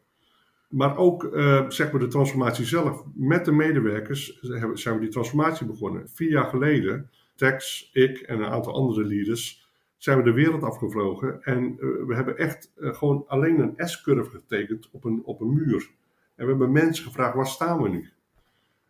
Maar 0.70 0.98
ook 0.98 1.24
uh, 1.24 1.70
zeg 1.70 1.92
maar 1.92 2.02
de 2.02 2.08
transformatie 2.08 2.65
zelf. 2.65 3.04
Met 3.15 3.46
de 3.46 3.52
medewerkers 3.52 4.39
zijn 4.74 4.96
we 4.96 5.00
die 5.00 5.10
transformatie 5.10 5.65
begonnen. 5.65 6.10
Vier 6.10 6.30
jaar 6.30 6.50
geleden, 6.50 7.10
Tex, 7.36 7.89
ik 7.94 8.18
en 8.18 8.39
een 8.39 8.50
aantal 8.50 8.74
andere 8.74 9.06
leaders 9.06 9.68
zijn 10.00 10.18
we 10.18 10.24
de 10.24 10.34
wereld 10.34 10.64
afgevlogen. 10.64 11.44
En 11.44 11.64
uh, 11.64 12.06
we 12.08 12.16
hebben 12.16 12.38
echt 12.38 12.72
uh, 12.78 12.94
gewoon 12.94 13.24
alleen 13.28 13.60
een 13.60 13.88
S-curve 13.88 14.30
getekend 14.30 14.90
op 14.92 15.04
een, 15.04 15.22
op 15.24 15.42
een 15.42 15.54
muur. 15.54 15.90
En 16.36 16.46
we 16.46 16.50
hebben 16.50 16.72
mensen 16.72 17.06
gevraagd, 17.06 17.36
waar 17.36 17.48
staan 17.48 17.82
we 17.82 17.90
nu? 17.90 18.10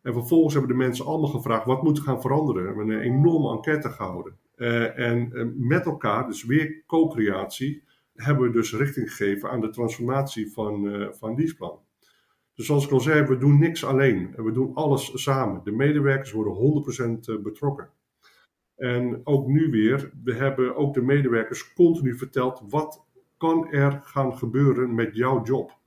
En 0.02 0.14
vervolgens 0.14 0.54
hebben 0.54 0.72
de 0.72 0.78
mensen 0.78 1.06
allemaal 1.06 1.30
gevraagd, 1.30 1.66
wat 1.66 1.84
moet 1.84 1.98
er 1.98 2.04
gaan 2.04 2.22
veranderen? 2.22 2.62
We 2.62 2.68
hebben 2.68 2.90
een 2.90 3.02
enorme 3.02 3.52
enquête 3.52 3.90
gehouden. 3.90 4.38
Uh, 4.56 5.00
en 5.00 5.54
met 5.68 5.86
elkaar, 5.86 6.28
dus 6.28 6.46
weer 6.46 6.84
co-creatie, 6.88 7.84
hebben 8.16 8.48
we 8.48 8.52
dus 8.52 8.74
richting 8.74 9.14
gegeven 9.14 9.50
aan 9.50 9.62
de 9.62 9.70
transformatie 9.70 10.52
van, 10.52 11.08
van 11.12 11.36
Leaseplan. 11.36 11.80
Dus 12.56 12.66
zoals 12.66 12.86
ik 12.86 12.92
al 12.92 13.00
zei, 13.00 13.26
we 13.26 13.38
doen 13.38 13.60
niks 13.60 13.86
alleen. 13.86 14.34
We 14.36 14.52
doen 14.52 14.74
alles 14.74 15.24
samen. 15.24 15.62
De 15.64 15.72
medewerkers 15.72 16.32
worden 16.32 16.84
100% 17.40 17.42
betrokken. 17.42 17.90
En 18.80 19.22
ook 19.24 19.48
nu 19.48 19.70
weer, 19.70 20.12
we 20.24 20.34
hebben 20.34 20.76
ook 20.76 20.94
de 20.94 21.02
medewerkers 21.02 21.74
continu 21.74 22.18
verteld 22.18 22.62
wat 22.70 23.06
kan 23.38 23.72
er 23.72 24.02
gaan 24.04 24.38
gebeuren 24.38 24.96
met 24.96 25.16
jouw 25.16 25.44
job. 25.44 25.78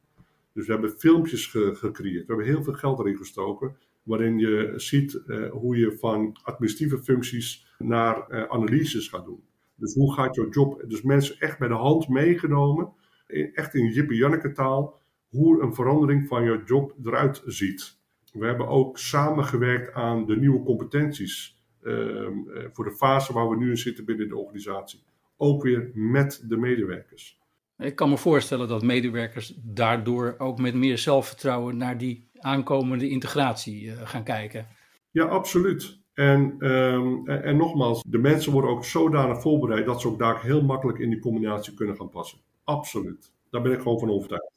Dus 0.52 0.66
we 0.66 0.72
hebben 0.72 0.90
filmpjes 0.90 1.46
ge 1.46 1.74
gecreëerd, 1.74 2.26
we 2.26 2.34
hebben 2.34 2.46
heel 2.46 2.62
veel 2.62 2.72
geld 2.72 2.98
erin 2.98 3.16
gestoken, 3.16 3.76
waarin 4.02 4.38
je 4.38 4.72
ziet 4.76 5.22
uh, 5.26 5.50
hoe 5.50 5.76
je 5.76 5.96
van 5.98 6.36
administratieve 6.42 7.02
functies 7.02 7.74
naar 7.78 8.30
uh, 8.30 8.44
analyses 8.48 9.08
gaat 9.08 9.24
doen. 9.24 9.42
Dus 9.74 9.94
hoe 9.94 10.12
gaat 10.12 10.34
jouw 10.34 10.48
job, 10.48 10.84
dus 10.88 11.02
mensen 11.02 11.38
echt 11.38 11.58
bij 11.58 11.68
de 11.68 11.74
hand 11.74 12.08
meegenomen, 12.08 12.92
echt 13.52 13.74
in 13.74 13.92
Jippe 13.92 14.14
Janneke 14.14 14.52
taal, 14.52 15.00
hoe 15.28 15.62
een 15.62 15.74
verandering 15.74 16.28
van 16.28 16.44
jouw 16.44 16.64
job 16.64 16.94
eruit 17.04 17.42
ziet. 17.46 17.98
We 18.32 18.46
hebben 18.46 18.68
ook 18.68 18.98
samengewerkt 18.98 19.92
aan 19.94 20.26
de 20.26 20.36
nieuwe 20.36 20.62
competenties 20.62 21.52
eh, 21.52 21.61
voor 22.72 22.84
de 22.84 22.96
fase 22.96 23.32
waar 23.32 23.48
we 23.48 23.56
nu 23.56 23.70
in 23.70 23.76
zitten 23.76 24.04
binnen 24.04 24.28
de 24.28 24.36
organisatie. 24.36 25.02
Ook 25.36 25.62
weer 25.62 25.90
met 25.94 26.44
de 26.48 26.56
medewerkers. 26.56 27.40
Ik 27.78 27.96
kan 27.96 28.08
me 28.08 28.16
voorstellen 28.16 28.68
dat 28.68 28.82
medewerkers 28.82 29.54
daardoor 29.62 30.34
ook 30.38 30.58
met 30.58 30.74
meer 30.74 30.98
zelfvertrouwen 30.98 31.76
naar 31.76 31.98
die 31.98 32.28
aankomende 32.38 33.08
integratie 33.08 33.84
uh, 33.84 33.92
gaan 34.04 34.24
kijken. 34.24 34.66
Ja, 35.10 35.24
absoluut. 35.24 35.98
En, 36.14 36.54
ehm, 36.58 37.28
en, 37.28 37.42
en, 37.42 37.56
nogmaals, 37.56 38.02
de 38.06 38.18
mensen 38.18 38.52
worden 38.52 38.70
ook 38.70 38.84
zodanig 38.84 39.40
voorbereid 39.40 39.86
dat 39.86 40.00
ze 40.00 40.08
ook 40.08 40.18
daar 40.18 40.42
heel 40.42 40.62
makkelijk 40.62 40.98
in 40.98 41.10
die 41.10 41.20
combinatie 41.20 41.74
kunnen 41.74 41.96
gaan 41.96 42.10
passen. 42.10 42.38
Absoluut. 42.64 43.32
Daar 43.50 43.62
ben 43.62 43.72
ik 43.72 43.80
gewoon 43.80 43.98
van 43.98 44.10
overtuigd. 44.10 44.51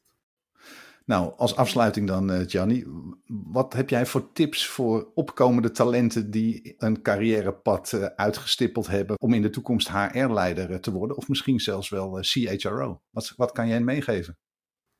Nou, 1.06 1.32
als 1.36 1.56
afsluiting 1.56 2.06
dan, 2.06 2.30
uh, 2.30 2.40
Gianni. 2.46 2.84
Wat 3.26 3.72
heb 3.72 3.90
jij 3.90 4.06
voor 4.06 4.32
tips 4.32 4.66
voor 4.66 5.10
opkomende 5.14 5.70
talenten 5.70 6.30
die 6.30 6.74
een 6.78 7.02
carrièrepad 7.02 7.92
uh, 7.94 8.04
uitgestippeld 8.04 8.86
hebben 8.86 9.18
om 9.20 9.32
in 9.32 9.42
de 9.42 9.50
toekomst 9.50 9.88
HR-leider 9.88 10.70
eh, 10.70 10.78
te 10.78 10.92
worden? 10.92 11.16
Of 11.16 11.28
misschien 11.28 11.60
zelfs 11.60 11.88
wel 11.88 12.18
CHRO? 12.20 13.00
Wat, 13.10 13.32
wat 13.36 13.52
kan 13.52 13.68
jij 13.68 13.80
meegeven? 13.80 14.36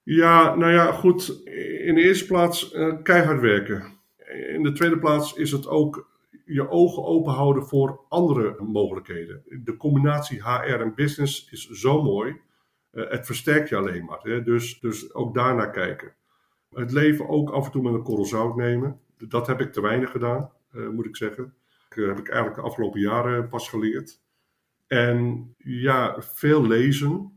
Ja, 0.02 0.54
nou 0.54 0.72
ja, 0.72 0.92
goed. 0.92 1.28
In 1.84 1.94
de 1.94 2.02
eerste 2.02 2.26
plaats 2.26 2.70
keihard 3.02 3.40
werken. 3.40 3.98
In 4.54 4.62
de 4.62 4.72
tweede 4.72 4.98
plaats 4.98 5.34
is 5.34 5.52
het 5.52 5.66
ook 5.66 6.10
je 6.44 6.68
ogen 6.68 7.04
open 7.04 7.32
houden 7.32 7.66
voor 7.66 8.00
andere 8.08 8.62
mogelijkheden. 8.62 9.42
De 9.64 9.76
combinatie 9.76 10.42
HR 10.42 10.80
en 10.80 10.94
business 10.94 11.48
is 11.50 11.68
zo 11.68 12.02
mooi. 12.02 12.40
Eh, 12.96 13.10
het 13.10 13.26
versterkt 13.26 13.68
je 13.68 13.76
alleen 13.76 14.04
maar. 14.04 14.20
Hè? 14.22 14.42
Dus, 14.42 14.80
dus 14.80 15.14
ook 15.14 15.34
daarnaar 15.34 15.70
kijken. 15.70 16.14
Het 16.70 16.92
leven 16.92 17.28
ook 17.28 17.50
af 17.50 17.64
en 17.64 17.70
toe 17.70 17.82
met 17.82 17.94
een 17.94 18.02
korrel 18.02 18.24
zout 18.24 18.56
nemen. 18.56 19.00
Dat 19.18 19.46
heb 19.46 19.60
ik 19.60 19.72
te 19.72 19.80
weinig 19.80 20.10
gedaan, 20.10 20.50
uh, 20.72 20.88
moet 20.88 21.06
ik 21.06 21.16
zeggen. 21.16 21.54
Dat 21.88 21.98
uh, 21.98 22.08
heb 22.08 22.18
ik 22.18 22.28
eigenlijk 22.28 22.60
de 22.60 22.66
afgelopen 22.66 23.00
jaren 23.00 23.48
pas 23.48 23.68
geleerd. 23.68 24.20
En 24.86 25.48
ja, 25.58 26.22
veel 26.22 26.66
lezen. 26.66 27.30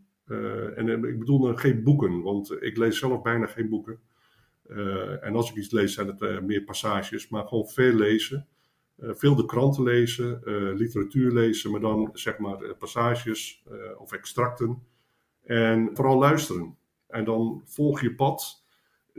En 0.76 1.04
ik 1.04 1.20
bedoel 1.20 1.40
dan 1.40 1.60
geen 1.60 1.84
boeken, 1.84 2.22
want 2.22 2.64
ik 2.64 2.78
lees 2.78 3.00
zelf 3.00 3.22
bijna 3.22 3.46
geen 3.48 3.70
boeken. 3.70 4.00
en 5.22 5.36
als 5.36 5.50
ik 5.50 5.56
iets 5.56 5.72
lees, 5.72 5.94
zijn 5.94 6.08
het 6.08 6.46
meer 6.46 6.64
passages, 6.64 7.30
maar 7.30 7.48
gewoon 7.48 7.68
veel 7.68 7.94
lezen. 7.94 8.48
veel 8.98 9.36
de 9.36 9.46
kranten 9.46 9.84
lezen, 9.84 10.42
literatuur 10.76 11.32
lezen, 11.32 11.72
maar 11.72 11.80
dan 11.80 12.10
zeg 12.14 12.38
maar 12.38 12.76
passages 12.76 13.64
of 13.98 14.12
extracten. 14.12 14.84
En 15.50 15.90
vooral 15.94 16.18
luisteren. 16.18 16.78
En 17.08 17.26
dan 17.26 17.62
volg 17.66 18.02
je 18.02 18.16
pad. 18.16 18.66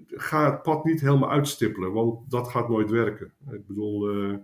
Ga 0.07 0.51
het 0.51 0.63
pad 0.63 0.85
niet 0.85 1.01
helemaal 1.01 1.31
uitstippelen, 1.31 1.93
want 1.93 2.31
dat 2.31 2.49
gaat 2.49 2.69
nooit 2.69 2.91
werken. 2.91 3.33
Ik 3.51 3.67
bedoel, 3.67 4.15
uh, 4.15 4.37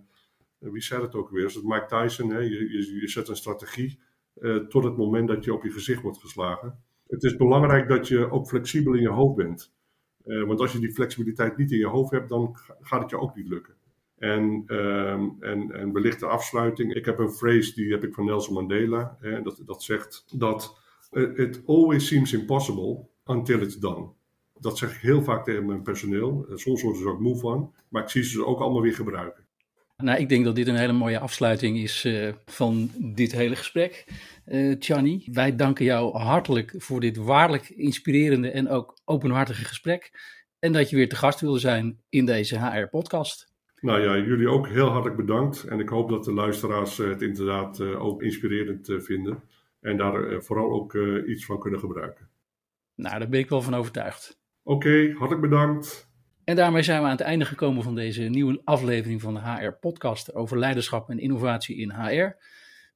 wie 0.58 0.82
zei 0.82 1.02
het 1.02 1.14
ook 1.14 1.30
weer? 1.30 1.44
Is 1.44 1.54
het 1.54 1.64
Mike 1.64 1.86
Tyson? 1.86 2.30
Hè? 2.30 2.38
Je, 2.38 2.70
je, 2.70 3.00
je 3.00 3.08
zet 3.08 3.28
een 3.28 3.36
strategie 3.36 3.98
uh, 4.34 4.56
tot 4.56 4.84
het 4.84 4.96
moment 4.96 5.28
dat 5.28 5.44
je 5.44 5.54
op 5.54 5.62
je 5.62 5.70
gezicht 5.70 6.02
wordt 6.02 6.18
geslagen. 6.18 6.82
Het 7.06 7.22
is 7.22 7.36
belangrijk 7.36 7.88
dat 7.88 8.08
je 8.08 8.30
ook 8.30 8.46
flexibel 8.46 8.94
in 8.94 9.02
je 9.02 9.08
hoofd 9.08 9.36
bent. 9.36 9.74
Uh, 10.24 10.46
want 10.46 10.60
als 10.60 10.72
je 10.72 10.78
die 10.78 10.92
flexibiliteit 10.92 11.56
niet 11.56 11.72
in 11.72 11.78
je 11.78 11.86
hoofd 11.86 12.10
hebt, 12.10 12.28
dan 12.28 12.56
gaat 12.80 13.00
het 13.00 13.10
je 13.10 13.18
ook 13.18 13.36
niet 13.36 13.48
lukken. 13.48 13.74
En, 14.18 14.64
um, 14.74 15.36
en, 15.40 15.72
en 15.72 15.92
wellicht 15.92 16.20
de 16.20 16.26
afsluiting. 16.26 16.94
Ik 16.94 17.04
heb 17.04 17.18
een 17.18 17.32
phrase, 17.32 17.74
die 17.74 17.92
heb 17.92 18.04
ik 18.04 18.14
van 18.14 18.24
Nelson 18.24 18.54
Mandela. 18.54 19.16
Hè, 19.20 19.42
dat, 19.42 19.62
dat 19.66 19.82
zegt 19.82 20.24
dat 20.38 20.84
It 21.10 21.62
always 21.66 22.06
seems 22.06 22.32
impossible 22.32 23.08
until 23.24 23.60
it's 23.60 23.78
done. 23.78 24.14
Dat 24.60 24.78
zeg 24.78 24.94
ik 24.94 25.00
heel 25.00 25.22
vaak 25.22 25.44
tegen 25.44 25.66
mijn 25.66 25.82
personeel. 25.82 26.46
Eh, 26.48 26.56
soms 26.56 26.82
worden 26.82 27.00
ze 27.00 27.06
er 27.06 27.12
ook 27.12 27.20
moe 27.20 27.38
van, 27.38 27.74
maar 27.88 28.02
ik 28.02 28.08
zie 28.08 28.24
ze 28.24 28.46
ook 28.46 28.60
allemaal 28.60 28.82
weer 28.82 28.94
gebruiken. 28.94 29.44
Nou, 29.96 30.18
ik 30.18 30.28
denk 30.28 30.44
dat 30.44 30.54
dit 30.54 30.66
een 30.66 30.76
hele 30.76 30.92
mooie 30.92 31.18
afsluiting 31.18 31.78
is 31.78 32.04
uh, 32.04 32.32
van 32.46 32.90
dit 32.98 33.32
hele 33.32 33.56
gesprek. 33.56 34.04
Uh, 34.46 34.76
Chani, 34.78 35.28
wij 35.32 35.56
danken 35.56 35.84
jou 35.84 36.16
hartelijk 36.16 36.74
voor 36.76 37.00
dit 37.00 37.16
waarlijk 37.16 37.68
inspirerende 37.68 38.50
en 38.50 38.68
ook 38.68 38.98
openhartige 39.04 39.64
gesprek. 39.64 40.10
En 40.58 40.72
dat 40.72 40.90
je 40.90 40.96
weer 40.96 41.08
te 41.08 41.16
gast 41.16 41.40
wilde 41.40 41.58
zijn 41.58 42.00
in 42.08 42.26
deze 42.26 42.58
HR-podcast. 42.58 43.54
Nou 43.80 44.00
ja, 44.00 44.26
jullie 44.26 44.48
ook 44.48 44.68
heel 44.68 44.88
hartelijk 44.88 45.16
bedankt. 45.16 45.64
En 45.64 45.80
ik 45.80 45.88
hoop 45.88 46.08
dat 46.08 46.24
de 46.24 46.32
luisteraars 46.32 46.96
het 46.96 47.22
inderdaad 47.22 47.80
ook 47.80 48.22
inspirerend 48.22 48.88
vinden. 48.98 49.42
En 49.86 49.96
daar 49.96 50.28
eh, 50.28 50.40
vooral 50.40 50.70
ook 50.70 50.94
eh, 50.94 51.28
iets 51.28 51.44
van 51.44 51.58
kunnen 51.58 51.80
gebruiken. 51.80 52.28
Nou, 52.94 53.18
daar 53.18 53.28
ben 53.28 53.40
ik 53.40 53.48
wel 53.48 53.62
van 53.62 53.74
overtuigd. 53.74 54.40
Oké, 54.62 55.10
hartelijk 55.10 55.40
bedankt. 55.40 56.10
En 56.44 56.56
daarmee 56.56 56.82
zijn 56.82 57.00
we 57.00 57.04
aan 57.04 57.10
het 57.10 57.20
einde 57.20 57.44
gekomen 57.44 57.82
van 57.82 57.94
deze 57.94 58.22
nieuwe 58.22 58.60
aflevering 58.64 59.20
van 59.20 59.34
de 59.34 59.40
HR-podcast 59.40 60.34
over 60.34 60.58
leiderschap 60.58 61.10
en 61.10 61.18
innovatie 61.18 61.76
in 61.76 61.90
HR. 61.90 62.36